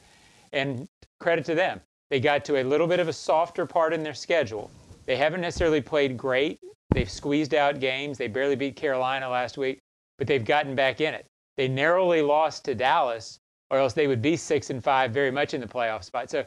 And 0.52 0.86
credit 1.20 1.44
to 1.46 1.54
them. 1.54 1.80
They 2.10 2.20
got 2.20 2.44
to 2.46 2.60
a 2.60 2.64
little 2.64 2.86
bit 2.86 3.00
of 3.00 3.08
a 3.08 3.12
softer 3.12 3.64
part 3.64 3.92
in 3.92 4.02
their 4.02 4.14
schedule. 4.14 4.70
They 5.06 5.16
haven't 5.16 5.40
necessarily 5.40 5.80
played 5.80 6.16
great. 6.16 6.58
They've 6.94 7.10
squeezed 7.10 7.54
out 7.54 7.80
games. 7.80 8.18
They 8.18 8.28
barely 8.28 8.56
beat 8.56 8.76
Carolina 8.76 9.28
last 9.28 9.56
week, 9.56 9.78
but 10.18 10.26
they've 10.26 10.44
gotten 10.44 10.74
back 10.74 11.00
in 11.00 11.14
it. 11.14 11.26
They 11.56 11.68
narrowly 11.68 12.22
lost 12.22 12.64
to 12.66 12.74
Dallas, 12.74 13.38
or 13.70 13.78
else 13.78 13.94
they 13.94 14.06
would 14.06 14.20
be 14.20 14.36
six 14.36 14.70
and 14.70 14.82
five, 14.82 15.12
very 15.12 15.30
much 15.30 15.54
in 15.54 15.60
the 15.60 15.66
playoff 15.66 16.04
spot. 16.04 16.30
So 16.30 16.44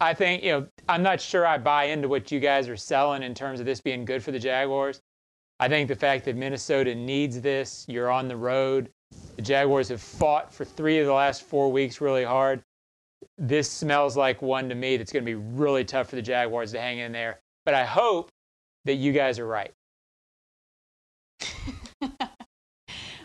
I 0.00 0.12
think, 0.12 0.42
you 0.42 0.50
know, 0.52 0.66
I'm 0.88 1.02
not 1.02 1.20
sure 1.20 1.46
I 1.46 1.56
buy 1.56 1.84
into 1.84 2.08
what 2.08 2.30
you 2.30 2.38
guys 2.38 2.68
are 2.68 2.76
selling 2.76 3.22
in 3.22 3.34
terms 3.34 3.60
of 3.60 3.66
this 3.66 3.80
being 3.80 4.04
good 4.04 4.22
for 4.22 4.30
the 4.30 4.38
Jaguars. 4.38 5.00
I 5.58 5.68
think 5.68 5.88
the 5.88 5.96
fact 5.96 6.24
that 6.26 6.36
Minnesota 6.36 6.94
needs 6.94 7.40
this, 7.40 7.86
you're 7.88 8.10
on 8.10 8.28
the 8.28 8.36
road. 8.36 8.90
The 9.36 9.42
Jaguars 9.42 9.88
have 9.88 10.00
fought 10.02 10.52
for 10.52 10.64
three 10.64 10.98
of 10.98 11.06
the 11.06 11.12
last 11.12 11.42
four 11.42 11.72
weeks 11.72 12.00
really 12.00 12.24
hard. 12.24 12.62
This 13.38 13.70
smells 13.70 14.16
like 14.16 14.42
one 14.42 14.68
to 14.68 14.74
me 14.74 14.96
that's 14.96 15.12
going 15.12 15.24
to 15.24 15.30
be 15.30 15.34
really 15.34 15.84
tough 15.84 16.08
for 16.10 16.16
the 16.16 16.22
Jaguars 16.22 16.72
to 16.72 16.80
hang 16.80 16.98
in 16.98 17.12
there. 17.12 17.40
But 17.64 17.74
I 17.74 17.84
hope 17.84 18.30
that 18.84 18.94
you 18.94 19.12
guys 19.12 19.38
are 19.38 19.46
right. 19.46 19.72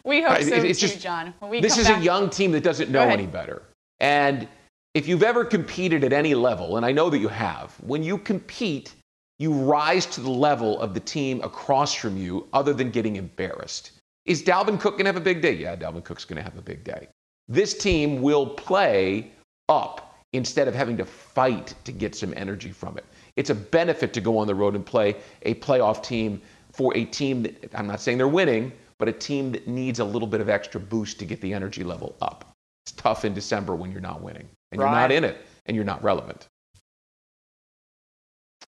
we 0.05 0.21
hope 0.21 0.41
so 0.41 0.55
it's 0.55 0.79
too, 0.79 0.87
just, 0.87 1.01
John. 1.01 1.33
this 1.51 1.77
is 1.77 1.87
back- 1.87 1.99
a 1.99 2.03
young 2.03 2.29
team 2.29 2.51
that 2.53 2.63
doesn't 2.63 2.89
know 2.89 3.07
any 3.07 3.27
better. 3.27 3.63
And 3.99 4.47
if 4.93 5.07
you've 5.07 5.23
ever 5.23 5.45
competed 5.45 6.03
at 6.03 6.13
any 6.13 6.33
level, 6.33 6.77
and 6.77 6.85
I 6.85 6.91
know 6.91 7.09
that 7.09 7.19
you 7.19 7.27
have, 7.27 7.73
when 7.81 8.03
you 8.03 8.17
compete, 8.17 8.93
you 9.41 9.51
rise 9.51 10.06
to 10.06 10.21
the 10.21 10.30
level 10.30 10.80
of 10.80 10.93
the 10.93 10.99
team 10.99 11.41
across 11.41 11.95
from 11.95 12.15
you 12.15 12.47
other 12.54 12.73
than 12.73 12.91
getting 12.91 13.15
embarrassed. 13.15 13.91
Is 14.25 14.43
Dalvin 14.43 14.80
Cook 14.80 14.93
going 14.93 15.06
to 15.06 15.10
have 15.10 15.17
a 15.17 15.19
big 15.19 15.41
day? 15.41 15.54
Yeah, 15.54 15.75
Dalvin 15.75 16.04
Cook's 16.04 16.25
going 16.25 16.38
to 16.38 16.43
have 16.43 16.60
a 16.60 16.62
big 16.62 16.84
day. 16.84 17.08
This 17.47 17.75
team 17.75 18.21
will 18.21 18.45
play 18.45 19.32
up 19.67 20.15
instead 20.34 20.67
of 20.67 20.75
having 20.75 20.95
to 20.97 21.06
fight 21.06 21.73
to 21.86 21.91
get 21.91 22.13
some 22.13 22.36
energy 22.38 22.69
from 22.69 22.99
it. 22.99 23.06
It's 23.36 23.49
a 23.49 23.56
benefit 23.56 24.13
to 24.13 24.21
go 24.21 24.38
on 24.38 24.45
the 24.45 24.54
road 24.54 24.75
and 24.75 24.86
play 24.86 25.15
a 25.41 25.56
playoff 25.56 26.04
team 26.04 26.39
for 26.71 26.95
a 26.95 27.06
team 27.06 27.41
that 27.41 27.71
I'm 27.73 27.88
not 27.88 27.99
saying 27.99 28.19
they're 28.19 28.27
winning, 28.27 28.71
but 28.99 29.10
a 29.10 29.12
team 29.12 29.51
that 29.54 29.67
needs 29.67 29.97
a 29.97 30.06
little 30.06 30.27
bit 30.27 30.41
of 30.41 30.49
extra 30.49 30.80
boost 30.80 31.17
to 31.17 31.25
get 31.25 31.41
the 31.41 31.51
energy 31.51 31.84
level 31.84 32.15
up. 32.21 32.54
It's 32.86 32.91
tough 32.91 33.25
in 33.25 33.34
December 33.34 33.75
when 33.75 33.91
you're 33.91 34.01
not 34.01 34.21
winning 34.21 34.47
and 34.71 34.80
you're 34.80 34.91
not 34.91 35.12
in 35.12 35.23
it 35.23 35.43
and 35.65 35.75
you're 35.75 35.84
not 35.84 36.04
relevant. 36.04 36.47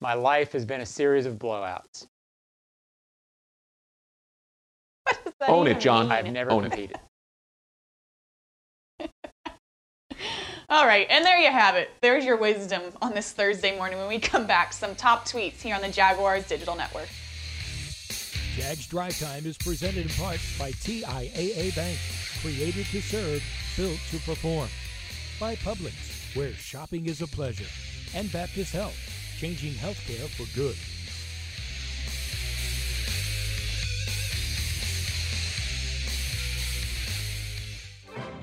My 0.02 0.14
life 0.14 0.50
has 0.52 0.64
been 0.64 0.80
a 0.80 0.86
series 0.86 1.26
of 1.26 1.36
blowouts. 1.36 2.08
Own 5.46 5.68
it, 5.68 5.78
John. 5.78 6.10
I've 6.10 6.26
never 6.26 6.50
Own 6.50 6.62
competed. 6.62 6.98
All 10.68 10.86
right, 10.88 11.06
and 11.08 11.24
there 11.24 11.38
you 11.38 11.52
have 11.52 11.76
it. 11.76 11.90
There's 12.00 12.24
your 12.24 12.36
wisdom 12.36 12.82
on 13.00 13.14
this 13.14 13.30
Thursday 13.30 13.76
morning 13.78 14.00
when 14.00 14.08
we 14.08 14.18
come 14.18 14.44
back. 14.44 14.72
Some 14.72 14.96
top 14.96 15.24
tweets 15.24 15.60
here 15.60 15.76
on 15.76 15.82
the 15.82 15.88
Jaguars 15.88 16.48
Digital 16.48 16.74
Network. 16.74 17.08
Jags 18.56 18.88
Drive 18.88 19.16
Time 19.20 19.46
is 19.46 19.56
presented 19.56 19.98
in 19.98 20.08
part 20.08 20.40
by 20.58 20.72
TIAA 20.72 21.76
Bank, 21.76 21.96
created 22.40 22.86
to 22.86 23.00
serve, 23.00 23.40
built 23.76 24.00
to 24.10 24.18
perform. 24.18 24.68
By 25.38 25.54
Publix, 25.56 26.34
where 26.34 26.52
shopping 26.54 27.06
is 27.06 27.22
a 27.22 27.28
pleasure. 27.28 27.70
And 28.16 28.32
Baptist 28.32 28.72
Health 28.72 29.21
changing 29.42 29.72
healthcare 29.72 30.28
for 30.28 30.46
good. 30.57 30.76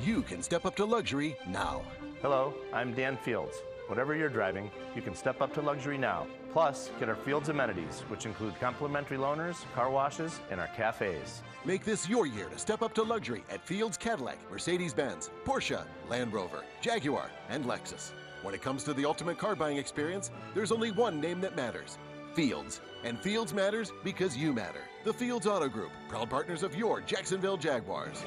You 0.05 0.23
can 0.23 0.43
step 0.43 0.65
up 0.65 0.75
to 0.75 0.83
luxury 0.83 1.37
now. 1.47 1.83
Hello, 2.21 2.53
I'm 2.73 2.93
Dan 2.93 3.15
Fields. 3.15 3.55
Whatever 3.87 4.13
you're 4.13 4.27
driving, 4.27 4.69
you 4.93 5.01
can 5.01 5.15
step 5.15 5.41
up 5.41 5.53
to 5.53 5.61
luxury 5.61 5.97
now. 5.97 6.27
Plus, 6.51 6.91
get 6.99 7.07
our 7.07 7.15
Fields 7.15 7.47
amenities, 7.47 8.01
which 8.09 8.25
include 8.25 8.59
complimentary 8.59 9.17
loaners, 9.17 9.63
car 9.73 9.89
washes, 9.89 10.41
and 10.51 10.59
our 10.59 10.67
cafes. 10.75 11.43
Make 11.63 11.85
this 11.85 12.09
your 12.09 12.27
year 12.27 12.49
to 12.49 12.59
step 12.59 12.81
up 12.81 12.93
to 12.95 13.03
luxury 13.03 13.45
at 13.49 13.65
Fields 13.65 13.95
Cadillac, 13.95 14.37
Mercedes 14.51 14.93
Benz, 14.93 15.29
Porsche, 15.45 15.81
Land 16.09 16.33
Rover, 16.33 16.65
Jaguar, 16.81 17.29
and 17.47 17.63
Lexus. 17.63 18.11
When 18.41 18.53
it 18.53 18.61
comes 18.61 18.83
to 18.85 18.93
the 18.93 19.05
ultimate 19.05 19.37
car 19.37 19.55
buying 19.55 19.77
experience, 19.77 20.31
there's 20.55 20.71
only 20.71 20.91
one 20.91 21.19
name 21.19 21.41
that 21.41 21.55
matters 21.55 21.97
Fields. 22.33 22.79
And 23.03 23.19
Fields 23.19 23.53
matters 23.53 23.91
because 24.03 24.37
you 24.37 24.53
matter. 24.53 24.81
The 25.03 25.13
Fields 25.13 25.47
Auto 25.47 25.67
Group, 25.67 25.91
proud 26.07 26.29
partners 26.29 26.63
of 26.63 26.75
your 26.75 27.01
Jacksonville 27.01 27.57
Jaguars. 27.57 28.23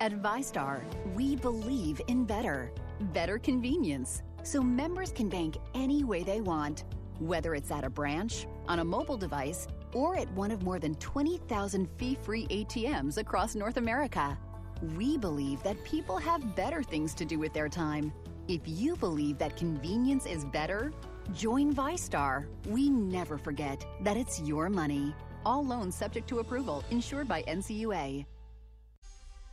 At 0.00 0.12
VyStar, 0.20 0.82
we 1.14 1.36
believe 1.36 2.00
in 2.08 2.24
better, 2.24 2.72
better 3.12 3.38
convenience, 3.38 4.22
so 4.42 4.60
members 4.60 5.12
can 5.12 5.28
bank 5.28 5.58
any 5.74 6.02
way 6.02 6.24
they 6.24 6.40
want, 6.40 6.84
whether 7.20 7.54
it's 7.54 7.70
at 7.70 7.84
a 7.84 7.90
branch, 7.90 8.46
on 8.66 8.80
a 8.80 8.84
mobile 8.84 9.16
device, 9.16 9.68
or 9.92 10.16
at 10.16 10.30
one 10.32 10.50
of 10.50 10.62
more 10.64 10.80
than 10.80 10.96
20,000 10.96 11.88
fee 11.98 12.16
free 12.20 12.46
ATMs 12.48 13.18
across 13.18 13.54
North 13.54 13.76
America. 13.76 14.36
We 14.82 15.16
believe 15.16 15.62
that 15.62 15.82
people 15.84 16.18
have 16.18 16.56
better 16.56 16.82
things 16.82 17.14
to 17.14 17.24
do 17.24 17.38
with 17.38 17.52
their 17.52 17.68
time. 17.68 18.12
If 18.48 18.62
you 18.64 18.96
believe 18.96 19.38
that 19.38 19.56
convenience 19.56 20.26
is 20.26 20.44
better, 20.44 20.92
join 21.32 21.72
VyStar. 21.72 22.46
We 22.66 22.90
never 22.90 23.38
forget 23.38 23.86
that 24.00 24.16
it's 24.16 24.40
your 24.40 24.68
money. 24.68 25.14
All 25.46 25.64
loans 25.64 25.94
subject 25.94 26.28
to 26.30 26.40
approval, 26.40 26.82
insured 26.90 27.28
by 27.28 27.42
NCUA. 27.42 28.26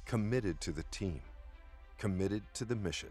Committed 0.05 0.59
to 0.61 0.71
the 0.71 0.83
team, 0.89 1.21
committed 1.99 2.41
to 2.55 2.65
the 2.65 2.75
mission. 2.75 3.09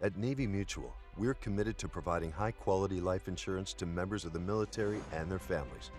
At 0.00 0.16
Navy 0.16 0.46
Mutual, 0.46 0.94
we're 1.18 1.34
committed 1.34 1.76
to 1.78 1.88
providing 1.88 2.30
high 2.30 2.52
quality 2.52 3.00
life 3.00 3.26
insurance 3.26 3.72
to 3.74 3.86
members 3.86 4.24
of 4.24 4.32
the 4.32 4.38
military 4.38 5.00
and 5.12 5.28
their 5.28 5.40
families. 5.40 5.90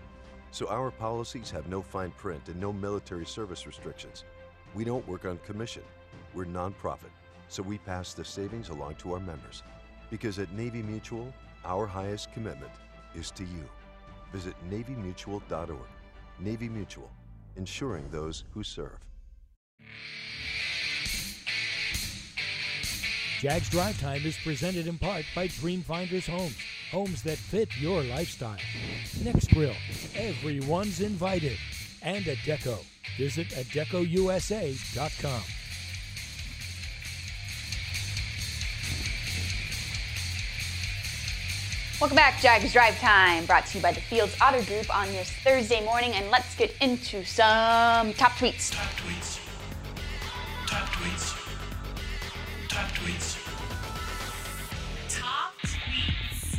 So 0.50 0.66
our 0.68 0.90
policies 0.90 1.50
have 1.50 1.68
no 1.68 1.82
fine 1.82 2.10
print 2.12 2.48
and 2.48 2.58
no 2.58 2.72
military 2.72 3.26
service 3.26 3.66
restrictions. 3.66 4.24
We 4.74 4.84
don't 4.84 5.06
work 5.06 5.26
on 5.26 5.38
commission. 5.38 5.82
We're 6.34 6.46
nonprofit, 6.46 7.12
so 7.48 7.62
we 7.62 7.78
pass 7.78 8.14
the 8.14 8.24
savings 8.24 8.70
along 8.70 8.94
to 8.96 9.12
our 9.14 9.20
members. 9.20 9.62
Because 10.10 10.38
at 10.38 10.52
Navy 10.52 10.82
Mutual, 10.82 11.32
our 11.64 11.86
highest 11.86 12.32
commitment 12.32 12.72
is 13.14 13.30
to 13.32 13.44
you. 13.44 13.68
Visit 14.32 14.54
NavyMutual.org. 14.70 15.78
Navy 16.38 16.68
Mutual, 16.68 17.10
insuring 17.56 18.08
those 18.10 18.44
who 18.52 18.62
serve. 18.62 18.98
Jags 23.40 23.68
Drive 23.68 24.00
Time 24.00 24.22
is 24.24 24.36
presented 24.38 24.86
in 24.86 24.98
part 24.98 25.24
by 25.34 25.48
Dreamfinders 25.48 26.28
Homes, 26.30 26.56
homes 26.90 27.22
that 27.24 27.36
fit 27.36 27.68
your 27.78 28.02
lifestyle. 28.04 28.56
Nexgrill, 29.18 29.74
everyone's 30.14 31.00
invited. 31.00 31.58
And 32.02 32.24
Adecco, 32.24 32.78
Visit 33.16 33.48
ADECCOUSA.com. 33.48 35.42
Welcome 42.00 42.16
back, 42.16 42.40
Jags 42.40 42.72
Drive 42.72 42.98
Time, 42.98 43.46
brought 43.46 43.66
to 43.66 43.78
you 43.78 43.82
by 43.82 43.92
the 43.92 44.00
Fields 44.00 44.34
Auto 44.42 44.62
Group 44.64 44.92
on 44.94 45.06
this 45.08 45.30
Thursday 45.30 45.84
morning, 45.84 46.14
and 46.14 46.30
let's 46.30 46.56
get 46.56 46.74
into 46.80 47.24
some 47.24 48.12
top 48.14 48.32
tweets. 48.32 48.72
Top 48.72 48.90
tweets. 48.94 49.38
Top 50.66 50.88
tweets. 50.88 51.36
Top 52.68 52.88
tweets. 52.88 53.38
Top 55.08 55.52
tweets. 55.62 56.58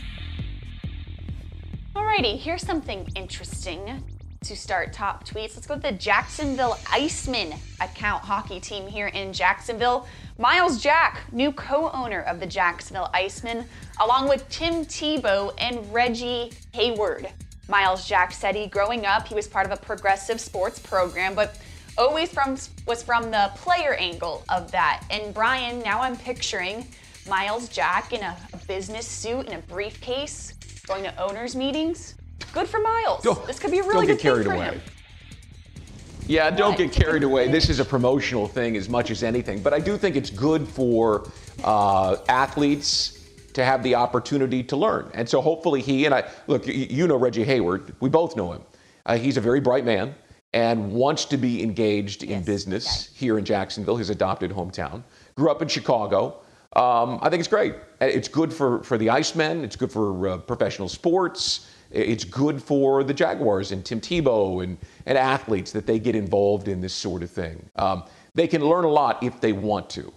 Alrighty, 1.94 2.40
here's 2.40 2.62
something 2.66 3.10
interesting 3.16 4.02
to 4.44 4.56
start 4.56 4.92
top 4.92 5.26
tweets. 5.26 5.56
Let's 5.56 5.66
go 5.66 5.76
to 5.76 5.82
the 5.82 5.92
Jacksonville 5.94 6.78
Icemen 6.86 7.58
account 7.80 8.24
hockey 8.24 8.60
team 8.60 8.88
here 8.88 9.08
in 9.08 9.32
Jacksonville. 9.32 10.06
Myles 10.38 10.82
Jack, 10.82 11.22
new 11.32 11.52
co 11.52 11.90
owner 11.92 12.22
of 12.22 12.40
the 12.40 12.46
Jacksonville 12.46 13.10
Icemen, 13.14 13.66
along 14.02 14.28
with 14.28 14.48
Tim 14.50 14.86
Tebow 14.86 15.54
and 15.58 15.92
Reggie 15.94 16.52
Hayward. 16.74 17.30
Myles 17.70 18.06
Jack 18.06 18.34
said 18.34 18.56
he, 18.56 18.68
growing 18.68 19.06
up, 19.06 19.28
he 19.28 19.36
was 19.36 19.48
part 19.48 19.66
of 19.66 19.72
a 19.72 19.78
progressive 19.78 20.42
sports 20.42 20.80
program, 20.80 21.34
but 21.34 21.58
always 21.98 22.30
from 22.30 22.58
was 22.86 23.02
from 23.02 23.32
the 23.32 23.52
player 23.56 23.94
angle 23.94 24.44
of 24.50 24.72
that. 24.72 25.06
And 25.10 25.34
Brian, 25.34 25.80
now 25.80 26.02
I'm 26.02 26.18
picturing 26.18 26.86
Myles 27.30 27.70
Jack 27.70 28.12
in 28.12 28.22
a, 28.22 28.36
a 28.52 28.58
business 28.68 29.08
suit 29.08 29.48
and 29.48 29.56
a 29.56 29.68
briefcase 29.68 30.54
going 30.86 31.04
to 31.04 31.22
owners' 31.22 31.56
meetings. 31.56 32.16
Good 32.52 32.68
for 32.68 32.80
Myles. 32.80 33.24
Don't, 33.24 33.46
this 33.48 33.60
could 33.60 33.72
be 33.72 33.80
a 33.80 33.84
really 33.84 34.06
don't 34.06 34.08
get 34.08 34.14
good 34.18 34.22
carried 34.22 34.48
thing 34.48 34.56
away. 34.56 34.68
for 34.68 34.74
him. 34.74 34.82
Yeah, 36.28 36.50
don't 36.50 36.78
get 36.78 36.92
carried 36.92 37.24
away. 37.24 37.52
This 37.52 37.70
is 37.70 37.80
a 37.80 37.86
promotional 37.86 38.48
thing 38.48 38.78
as 38.78 38.88
much 38.88 39.12
as 39.12 39.24
anything. 39.24 39.62
But 39.62 39.74
I 39.74 39.80
do 39.80 39.98
think 39.98 40.16
it's 40.16 40.30
good 40.30 40.68
for 40.68 41.30
uh, 41.64 42.18
athletes 42.30 43.20
to 43.54 43.64
have 43.64 43.84
the 43.84 43.96
opportunity 43.96 44.64
to 44.64 44.76
learn. 44.76 45.12
And 45.14 45.28
so 45.28 45.42
hopefully 45.42 45.82
he 45.82 46.06
and 46.06 46.14
I 46.14 46.24
look, 46.48 46.66
you 46.66 47.08
know 47.08 47.18
Reggie 47.18 47.44
Hayward, 47.44 47.94
we 48.00 48.10
both 48.10 48.36
know 48.36 48.54
him. 48.54 48.64
Uh, 49.06 49.18
he's 49.18 49.38
a 49.38 49.42
very 49.42 49.60
bright 49.60 49.86
man 49.86 50.16
and 50.54 50.92
wants 50.92 51.26
to 51.26 51.38
be 51.38 51.62
engaged 51.62 52.24
in 52.24 52.44
business 52.44 53.10
here 53.14 53.38
in 53.38 53.46
Jacksonville, 53.46 53.98
his 53.98 54.10
adopted 54.10 54.52
hometown. 54.52 55.04
Grew 55.36 55.50
up 55.50 55.62
in 55.62 55.68
Chicago. 55.68 56.38
Um, 56.76 57.20
I 57.22 57.30
think 57.30 57.40
it's 57.40 57.48
great. 57.48 57.76
It's 58.02 58.28
good 58.28 58.52
for, 58.52 58.84
for 58.84 58.98
the 58.98 59.08
Icemen. 59.08 59.64
It's 59.64 59.76
good 59.76 59.92
for 59.92 60.28
uh, 60.28 60.38
professional 60.38 60.90
sports. 60.90 61.70
It's 61.92 62.24
good 62.24 62.62
for 62.62 63.04
the 63.04 63.14
Jaguars 63.14 63.72
and 63.72 63.86
Tim 63.86 64.02
Tebow 64.02 64.64
and, 64.64 64.78
and 65.06 65.18
athletes 65.18 65.72
that 65.74 65.86
they 65.86 66.00
get 66.00 66.16
involved 66.16 66.68
in 66.68 66.82
this 66.82 66.94
sort 66.94 67.22
of 67.22 67.30
thing. 67.30 67.70
Um, 67.76 68.04
they 68.34 68.48
can 68.48 68.66
learn 68.66 68.84
a 68.84 68.90
lot 68.90 69.22
if 69.22 69.40
they 69.40 69.54
want 69.54 69.92
to, 69.92 70.12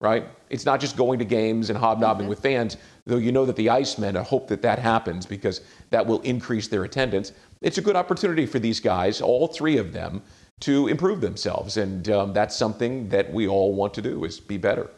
right? 0.00 0.28
It's 0.48 0.64
not 0.64 0.78
just 0.78 0.96
going 0.96 1.18
to 1.18 1.24
games 1.24 1.68
and 1.68 1.76
hobnobbing 1.76 2.22
mm-hmm. 2.24 2.28
with 2.28 2.38
fans, 2.38 2.76
though 3.06 3.16
you 3.16 3.32
know 3.32 3.44
that 3.44 3.56
the 3.56 3.66
Icemen, 3.66 4.16
I 4.16 4.22
hope 4.22 4.46
that 4.46 4.62
that 4.62 4.78
happens 4.78 5.26
because 5.26 5.62
that 5.90 6.06
will 6.06 6.20
increase 6.20 6.68
their 6.68 6.84
attendance. 6.84 7.32
It's 7.60 7.78
a 7.78 7.82
good 7.82 7.96
opportunity 7.96 8.46
for 8.46 8.60
these 8.60 8.78
guys, 8.78 9.20
all 9.20 9.48
three 9.48 9.78
of 9.78 9.92
them, 9.92 10.22
to 10.60 10.86
improve 10.86 11.20
themselves. 11.20 11.76
And 11.76 12.08
um, 12.10 12.32
that's 12.32 12.54
something 12.54 13.08
that 13.08 13.32
we 13.32 13.48
all 13.48 13.74
want 13.74 13.92
to 13.94 14.02
do 14.02 14.24
is 14.24 14.38
be 14.38 14.58
better. 14.58 14.88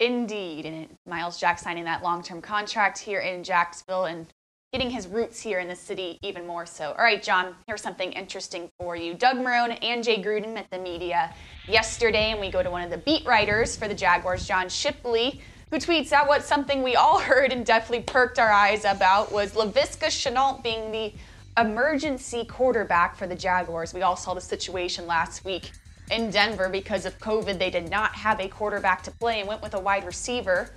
Indeed. 0.00 0.66
And 0.66 0.88
Myles 1.06 1.38
Jack 1.38 1.58
signing 1.58 1.84
that 1.84 2.02
long 2.02 2.22
term 2.22 2.42
contract 2.42 2.98
here 2.98 3.20
in 3.20 3.42
Jacksonville 3.42 4.04
and 4.04 4.26
getting 4.72 4.90
his 4.90 5.06
roots 5.06 5.40
here 5.40 5.60
in 5.60 5.68
the 5.68 5.76
city 5.76 6.18
even 6.22 6.46
more 6.46 6.66
so. 6.66 6.90
All 6.90 7.04
right, 7.04 7.22
John, 7.22 7.54
here's 7.66 7.80
something 7.80 8.12
interesting 8.12 8.68
for 8.78 8.94
you. 8.94 9.14
Doug 9.14 9.36
Marrone 9.36 9.78
and 9.82 10.04
Jay 10.04 10.22
Gruden 10.22 10.52
met 10.52 10.66
the 10.70 10.78
media 10.78 11.32
yesterday, 11.66 12.32
and 12.32 12.40
we 12.40 12.50
go 12.50 12.62
to 12.62 12.70
one 12.70 12.82
of 12.82 12.90
the 12.90 12.98
beat 12.98 13.24
writers 13.24 13.76
for 13.76 13.88
the 13.88 13.94
Jaguars, 13.94 14.46
John 14.46 14.68
Shipley, 14.68 15.40
who 15.70 15.78
tweets 15.78 16.12
out 16.12 16.28
what 16.28 16.44
something 16.44 16.82
we 16.82 16.94
all 16.94 17.18
heard 17.20 17.52
and 17.52 17.64
definitely 17.64 18.04
perked 18.04 18.38
our 18.38 18.50
eyes 18.50 18.84
about 18.84 19.32
was 19.32 19.52
Laviska 19.54 20.08
Shenault 20.08 20.62
being 20.62 20.92
the 20.92 21.12
emergency 21.58 22.44
quarterback 22.44 23.16
for 23.16 23.26
the 23.26 23.34
Jaguars. 23.34 23.94
We 23.94 24.02
all 24.02 24.16
saw 24.16 24.34
the 24.34 24.40
situation 24.42 25.06
last 25.06 25.44
week 25.44 25.70
in 26.10 26.30
Denver 26.30 26.68
because 26.68 27.06
of 27.06 27.18
COVID. 27.18 27.58
They 27.58 27.70
did 27.70 27.90
not 27.90 28.14
have 28.14 28.40
a 28.40 28.48
quarterback 28.48 29.02
to 29.04 29.10
play 29.10 29.40
and 29.40 29.48
went 29.48 29.62
with 29.62 29.74
a 29.74 29.80
wide 29.80 30.04
receiver. 30.04 30.70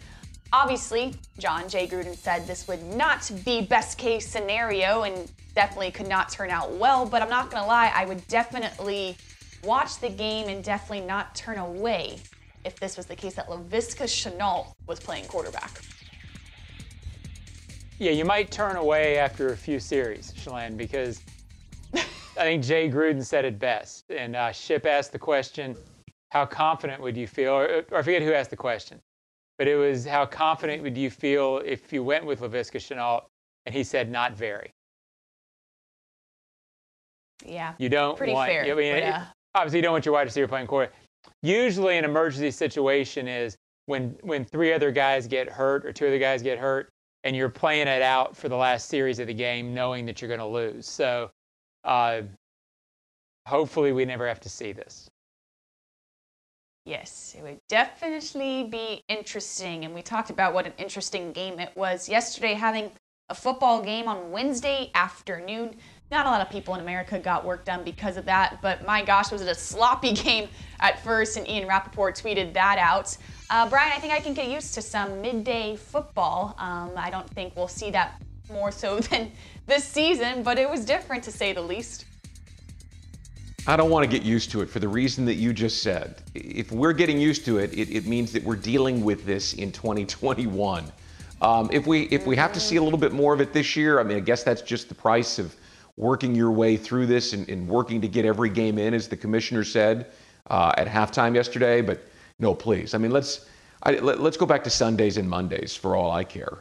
Obviously, 0.52 1.16
John 1.38 1.70
Jay 1.70 1.88
Gruden 1.88 2.16
said 2.16 2.48
this 2.48 2.68
would 2.68 2.84
not 2.84 3.30
be 3.46 3.62
best 3.62 3.98
case 3.98 4.28
scenario 4.28 5.04
and 5.04 5.32
definitely 5.54 5.92
could 5.92 6.08
not 6.08 6.30
turn 6.30 6.50
out 6.50 6.72
well, 6.72 7.06
but 7.06 7.22
I'm 7.22 7.30
not 7.30 7.52
going 7.52 7.62
to 7.62 7.68
lie, 7.68 7.92
I 7.94 8.06
would 8.06 8.26
definitely 8.28 9.16
watch 9.64 10.00
the 10.00 10.10
game 10.10 10.48
and 10.48 10.64
definitely 10.64 11.06
not 11.06 11.36
turn 11.36 11.58
away 11.58 12.20
if 12.66 12.80
this 12.80 12.98
was 12.98 13.06
the 13.06 13.16
case 13.16 13.36
that 13.36 13.48
Laviska 13.48 14.06
Shenault 14.06 14.74
was 14.88 15.00
playing 15.00 15.26
quarterback. 15.26 15.82
Yeah, 18.00 18.12
you 18.12 18.26
might 18.26 18.50
turn 18.50 18.78
away 18.78 19.18
after 19.18 19.52
a 19.52 19.58
few 19.58 19.80
series, 19.80 20.32
Shalane, 20.34 20.78
because 20.78 21.22
I 22.40 22.44
think 22.44 22.64
Jay 22.64 22.90
Gruden 22.90 23.24
said 23.24 23.44
it 23.44 23.60
best. 23.60 24.06
And 24.10 24.36
uh, 24.36 24.52
Ship 24.54 24.86
asked 24.86 25.12
the 25.12 25.20
question, 25.20 25.76
how 26.32 26.46
confident 26.46 27.02
would 27.02 27.18
you 27.18 27.28
feel? 27.28 27.52
Or, 27.52 27.84
or, 27.92 27.98
I 27.98 28.02
forget 28.02 28.22
who 28.22 28.32
asked 28.32 28.50
the 28.50 28.56
question, 28.56 29.00
but 29.58 29.68
it 29.68 29.76
was 29.76 30.06
how 30.06 30.26
confident 30.26 30.82
would 30.82 30.98
you 30.98 31.10
feel 31.10 31.62
if 31.66 31.92
you 31.92 32.02
went 32.02 32.26
with 32.26 32.40
Laviska 32.40 32.78
Shenault? 32.80 33.24
And 33.66 33.76
he 33.76 33.84
said, 33.84 34.10
not 34.10 34.34
very. 34.34 34.72
Yeah. 37.46 37.74
You 37.78 37.90
don't 37.90 38.18
pretty 38.18 38.34
want, 38.34 38.50
fair. 38.50 38.64
I 38.64 38.74
mean, 38.74 38.94
but, 38.96 39.04
uh, 39.04 39.24
obviously, 39.56 39.80
you 39.80 39.84
don't 39.84 39.92
want 39.92 40.06
your 40.06 40.14
wide 40.14 40.24
receiver 40.24 40.48
playing 40.48 40.68
quarterback. 40.68 40.98
Usually, 41.44 41.98
an 41.98 42.06
emergency 42.06 42.52
situation 42.52 43.28
is 43.28 43.56
when 43.86 44.16
when 44.22 44.46
three 44.46 44.74
other 44.74 44.92
guys 44.92 45.28
get 45.28 45.50
hurt 45.50 45.86
or 45.86 45.92
two 45.92 46.08
other 46.08 46.20
guys 46.20 46.42
get 46.42 46.58
hurt, 46.58 46.90
and 47.24 47.36
you're 47.36 47.50
playing 47.50 47.88
it 47.88 48.02
out 48.02 48.36
for 48.36 48.50
the 48.50 48.56
last 48.56 48.88
series 48.88 49.20
of 49.20 49.28
the 49.28 49.34
game, 49.34 49.74
knowing 49.74 50.06
that 50.06 50.22
you're 50.22 50.28
going 50.28 50.40
to 50.40 50.46
lose. 50.46 50.86
So 50.86 51.30
uh, 51.84 52.22
hopefully, 53.46 53.92
we 53.92 54.06
never 54.06 54.28
have 54.28 54.40
to 54.42 54.50
see 54.50 54.72
this. 54.72 55.10
Yes, 56.86 57.36
it 57.38 57.44
would 57.44 57.60
definitely 57.68 58.64
be 58.64 59.04
interesting. 59.08 59.86
And 59.86 59.94
we 59.94 60.02
talked 60.02 60.30
about 60.30 60.54
what 60.54 60.66
an 60.66 60.74
interesting 60.78 61.32
game 61.32 61.60
it 61.60 61.72
was 61.76 62.10
yesterday, 62.10 62.54
having 62.54 62.92
a 63.30 63.36
football 63.36 63.84
game 63.84 64.08
on 64.08 64.32
Wednesday 64.32 64.90
afternoon. 64.96 65.76
Not 66.10 66.26
a 66.26 66.30
lot 66.30 66.42
of 66.42 66.50
people 66.50 66.74
in 66.74 66.82
America 66.82 67.20
got 67.20 67.46
work 67.46 67.64
done 67.64 67.84
because 67.84 68.18
of 68.18 68.26
that, 68.26 68.60
but 68.64 68.84
my 68.86 69.06
gosh, 69.06 69.32
was 69.32 69.44
it 69.44 69.48
a 69.48 69.54
sloppy 69.54 70.14
game 70.26 70.50
at 70.80 71.04
first, 71.04 71.38
and 71.38 71.48
Ian 71.48 71.68
Rapoport 71.68 72.16
tweeted 72.16 72.54
that 72.54 72.80
out. 72.80 73.16
Uh, 73.52 73.70
Brian, 73.70 73.92
I 73.96 74.00
think 74.00 74.14
I 74.14 74.20
can 74.20 74.34
get 74.34 74.50
used 74.50 74.74
to 74.74 74.82
some 74.82 75.22
midday 75.22 75.76
football. 75.76 76.56
Um, 76.58 76.92
I 76.96 77.12
don't 77.12 77.30
think 77.30 77.56
we'll 77.56 77.68
see 77.68 77.92
that 77.92 78.20
more 78.52 78.72
so 78.72 79.00
than 79.12 79.32
this 79.70 79.86
season, 79.86 80.44
but 80.44 80.60
it 80.60 80.70
was 80.70 80.84
different 80.84 81.24
to 81.24 81.32
say 81.32 81.54
the 81.54 81.62
least. 81.62 82.06
I 83.68 83.76
don't 83.76 83.90
want 83.90 84.04
to 84.04 84.10
get 84.10 84.26
used 84.26 84.52
to 84.52 84.62
it 84.62 84.70
for 84.70 84.80
the 84.80 84.88
reason 84.88 85.26
that 85.26 85.36
you 85.36 85.54
just 85.54 85.84
said. 85.84 86.24
If 86.34 86.72
we're 86.72 86.94
getting 86.94 87.20
used 87.20 87.46
to 87.46 87.60
it, 87.60 87.72
it, 87.74 87.96
it 87.96 88.08
means 88.08 88.32
that 88.32 88.44
we're 88.44 88.56
dealing 88.56 89.04
with 89.04 89.26
this 89.26 89.54
in 89.54 89.72
2021. 89.72 90.92
Um, 91.42 91.70
if 91.72 91.86
we 91.86 92.04
if 92.04 92.26
we 92.26 92.36
have 92.36 92.52
to 92.54 92.60
see 92.60 92.78
a 92.78 92.84
little 92.84 93.00
bit 93.00 93.14
more 93.14 93.34
of 93.34 93.42
it 93.42 93.54
this 93.54 93.76
year, 93.76 94.00
I 94.00 94.04
mean, 94.04 94.18
I 94.18 94.22
guess 94.22 94.44
that's 94.44 94.62
just 94.62 94.90
the 94.90 94.96
price 94.96 95.40
of 95.40 95.56
working 95.98 96.34
your 96.34 96.52
way 96.52 96.78
through 96.78 97.06
this 97.06 97.34
and, 97.34 97.48
and 97.48 97.68
working 97.68 98.02
to 98.02 98.08
get 98.08 98.26
every 98.26 98.50
game 98.50 98.78
in, 98.78 98.94
as 98.94 99.08
the 99.08 99.18
commissioner 99.18 99.64
said 99.64 100.08
uh, 100.50 100.74
at 100.78 100.88
halftime 100.88 101.36
yesterday. 101.36 101.82
But 101.82 102.08
no, 102.40 102.54
please. 102.54 102.94
I 102.94 102.98
mean, 102.98 103.12
let's 103.12 103.46
I, 103.84 103.92
let, 103.92 104.20
let's 104.20 104.38
go 104.38 104.46
back 104.46 104.64
to 104.66 104.70
Sundays 104.70 105.18
and 105.18 105.30
Mondays 105.30 105.76
for 105.76 105.96
all 105.96 106.12
I 106.12 106.24
care. 106.24 106.60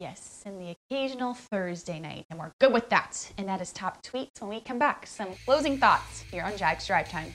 Yes, 0.00 0.42
and 0.46 0.58
the 0.58 0.74
occasional 0.90 1.34
Thursday 1.34 2.00
night, 2.00 2.24
and 2.30 2.38
we're 2.38 2.52
good 2.58 2.72
with 2.72 2.88
that. 2.88 3.30
And 3.36 3.46
that 3.46 3.60
is 3.60 3.70
top 3.70 4.02
tweets 4.02 4.40
when 4.40 4.48
we 4.48 4.58
come 4.58 4.78
back. 4.78 5.06
Some 5.06 5.28
closing 5.44 5.76
thoughts 5.76 6.24
here 6.30 6.42
on 6.42 6.56
Jags 6.56 6.86
Drive 6.86 7.10
Time. 7.10 7.34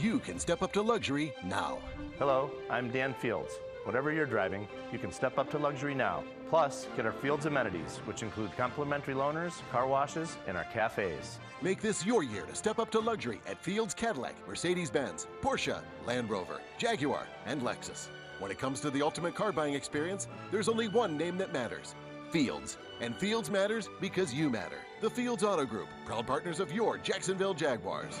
You 0.00 0.18
can 0.18 0.40
step 0.40 0.60
up 0.60 0.72
to 0.72 0.82
luxury 0.82 1.32
now. 1.44 1.78
Hello, 2.18 2.50
I'm 2.68 2.90
Dan 2.90 3.14
Fields. 3.14 3.60
Whatever 3.84 4.10
you're 4.10 4.26
driving, 4.26 4.66
you 4.92 4.98
can 4.98 5.12
step 5.12 5.38
up 5.38 5.48
to 5.52 5.58
luxury 5.58 5.94
now. 5.94 6.24
Plus, 6.50 6.88
get 6.96 7.06
our 7.06 7.12
Fields 7.12 7.46
amenities, 7.46 7.98
which 8.06 8.24
include 8.24 8.54
complimentary 8.56 9.14
loaners, 9.14 9.62
car 9.70 9.86
washes, 9.86 10.36
and 10.48 10.56
our 10.56 10.64
cafes. 10.64 11.38
Make 11.62 11.80
this 11.80 12.04
your 12.04 12.24
year 12.24 12.42
to 12.42 12.54
step 12.56 12.80
up 12.80 12.90
to 12.90 12.98
luxury 12.98 13.40
at 13.46 13.62
Fields 13.62 13.94
Cadillac, 13.94 14.34
Mercedes 14.48 14.90
Benz, 14.90 15.28
Porsche, 15.40 15.80
Land 16.06 16.28
Rover, 16.28 16.60
Jaguar, 16.76 17.24
and 17.46 17.62
Lexus. 17.62 18.08
When 18.40 18.50
it 18.50 18.58
comes 18.58 18.80
to 18.80 18.90
the 18.90 19.00
ultimate 19.00 19.36
car 19.36 19.52
buying 19.52 19.74
experience, 19.74 20.26
there's 20.50 20.68
only 20.68 20.88
one 20.88 21.16
name 21.16 21.38
that 21.38 21.52
matters 21.52 21.94
Fields. 22.32 22.78
And 23.00 23.14
Fields 23.14 23.48
matters 23.48 23.88
because 24.00 24.34
you 24.34 24.50
matter. 24.50 24.78
The 25.00 25.10
Fields 25.10 25.44
Auto 25.44 25.64
Group, 25.64 25.88
proud 26.04 26.26
partners 26.26 26.58
of 26.58 26.72
your 26.72 26.98
Jacksonville 26.98 27.54
Jaguars. 27.54 28.20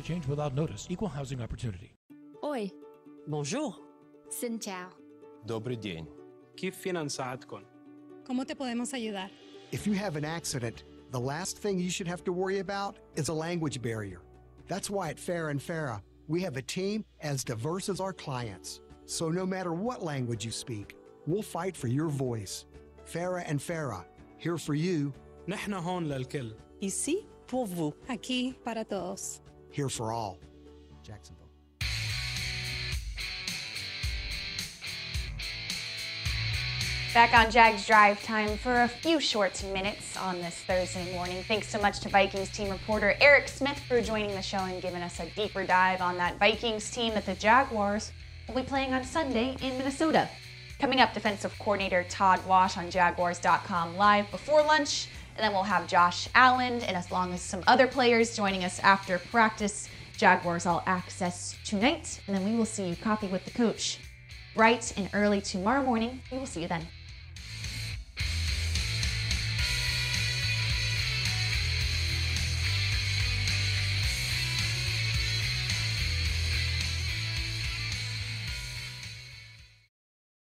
to 0.01 0.07
change 0.07 0.27
without 0.27 0.53
notice. 0.55 0.87
Equal 0.89 1.07
housing 1.07 1.41
opportunity. 1.41 1.93
Oi. 2.43 2.71
Bonjour. 3.27 3.75
Xin 4.29 4.59
chào. 4.59 4.89
Добрый 5.45 5.75
день. 5.79 6.07
كيف 6.57 6.77
فينا 6.77 7.07
¿Cómo 8.23 8.45
te 8.45 8.55
podemos 8.55 8.93
ayudar? 8.93 9.29
If 9.71 9.87
you 9.87 9.93
have 9.93 10.15
an 10.15 10.25
accident, 10.25 10.83
the 11.11 11.19
last 11.19 11.57
thing 11.57 11.79
you 11.79 11.89
should 11.89 12.07
have 12.07 12.23
to 12.23 12.33
worry 12.33 12.59
about 12.59 12.97
is 13.15 13.29
a 13.29 13.33
language 13.33 13.81
barrier. 13.81 14.21
That's 14.67 14.89
why 14.89 15.09
at 15.09 15.17
Farah 15.17 15.51
and 15.51 15.59
Farah, 15.59 16.01
we 16.27 16.41
have 16.41 16.57
a 16.57 16.61
team 16.61 17.03
as 17.21 17.43
diverse 17.43 17.89
as 17.89 17.99
our 17.99 18.13
clients. 18.13 18.81
So 19.05 19.29
no 19.29 19.45
matter 19.45 19.73
what 19.73 20.03
language 20.03 20.45
you 20.45 20.51
speak, 20.51 20.95
we'll 21.27 21.41
fight 21.41 21.75
for 21.75 21.87
your 21.87 22.07
voice. 22.07 22.65
Farah 23.05 23.43
and 23.45 23.59
Farah, 23.59 24.05
here 24.37 24.57
for 24.57 24.73
you. 24.73 25.13
نحن 25.47 25.73
هون 25.73 26.07
للكل. 26.07 26.53
Ici 26.81 27.25
pour 27.47 27.65
vous. 27.65 27.93
Aquí 28.07 28.55
para 28.63 28.85
todos 28.85 29.41
here 29.71 29.89
for 29.89 30.11
all. 30.11 30.39
Jacksonville. 31.03 31.41
Back 37.13 37.33
on 37.33 37.51
Jags 37.51 37.85
Drive 37.85 38.23
time 38.23 38.57
for 38.57 38.83
a 38.83 38.87
few 38.87 39.19
short 39.19 39.61
minutes 39.73 40.15
on 40.15 40.39
this 40.39 40.55
Thursday 40.61 41.13
morning. 41.13 41.43
Thanks 41.43 41.67
so 41.67 41.81
much 41.81 41.99
to 42.01 42.09
Vikings 42.09 42.49
team 42.51 42.69
reporter 42.69 43.15
Eric 43.19 43.49
Smith 43.49 43.77
for 43.79 44.01
joining 44.01 44.31
the 44.31 44.41
show 44.41 44.59
and 44.59 44.81
giving 44.81 45.01
us 45.01 45.19
a 45.19 45.25
deeper 45.35 45.65
dive 45.65 45.99
on 45.99 46.15
that 46.17 46.39
Vikings 46.39 46.89
team 46.89 47.13
that 47.15 47.25
the 47.25 47.33
Jaguars 47.33 48.13
will 48.47 48.55
be 48.55 48.63
playing 48.63 48.93
on 48.93 49.03
Sunday 49.03 49.57
in 49.61 49.77
Minnesota. 49.77 50.29
Coming 50.79 51.01
up, 51.01 51.13
defensive 51.13 51.53
coordinator 51.59 52.05
Todd 52.07 52.39
Wash 52.47 52.77
on 52.77 52.89
Jaguars.com 52.89 53.97
live 53.97 54.31
before 54.31 54.63
lunch, 54.63 55.09
and 55.41 55.47
then 55.47 55.55
we'll 55.55 55.63
have 55.63 55.87
Josh 55.87 56.29
Allen 56.35 56.81
and 56.81 56.95
as 56.95 57.09
long 57.09 57.33
as 57.33 57.41
some 57.41 57.63
other 57.65 57.87
players 57.87 58.35
joining 58.35 58.63
us 58.63 58.79
after 58.81 59.17
practice. 59.17 59.89
Jaguars 60.15 60.67
All 60.67 60.83
Access 60.85 61.57
tonight, 61.65 62.21
and 62.27 62.35
then 62.35 62.45
we 62.45 62.55
will 62.55 62.65
see 62.65 62.87
you 62.87 62.95
coffee 62.95 63.25
with 63.25 63.43
the 63.43 63.49
coach 63.49 63.97
bright 64.53 64.93
and 64.97 65.09
early 65.13 65.41
tomorrow 65.41 65.81
morning. 65.81 66.21
We 66.31 66.37
will 66.37 66.45
see 66.45 66.61
you 66.61 66.67
then. 66.67 66.85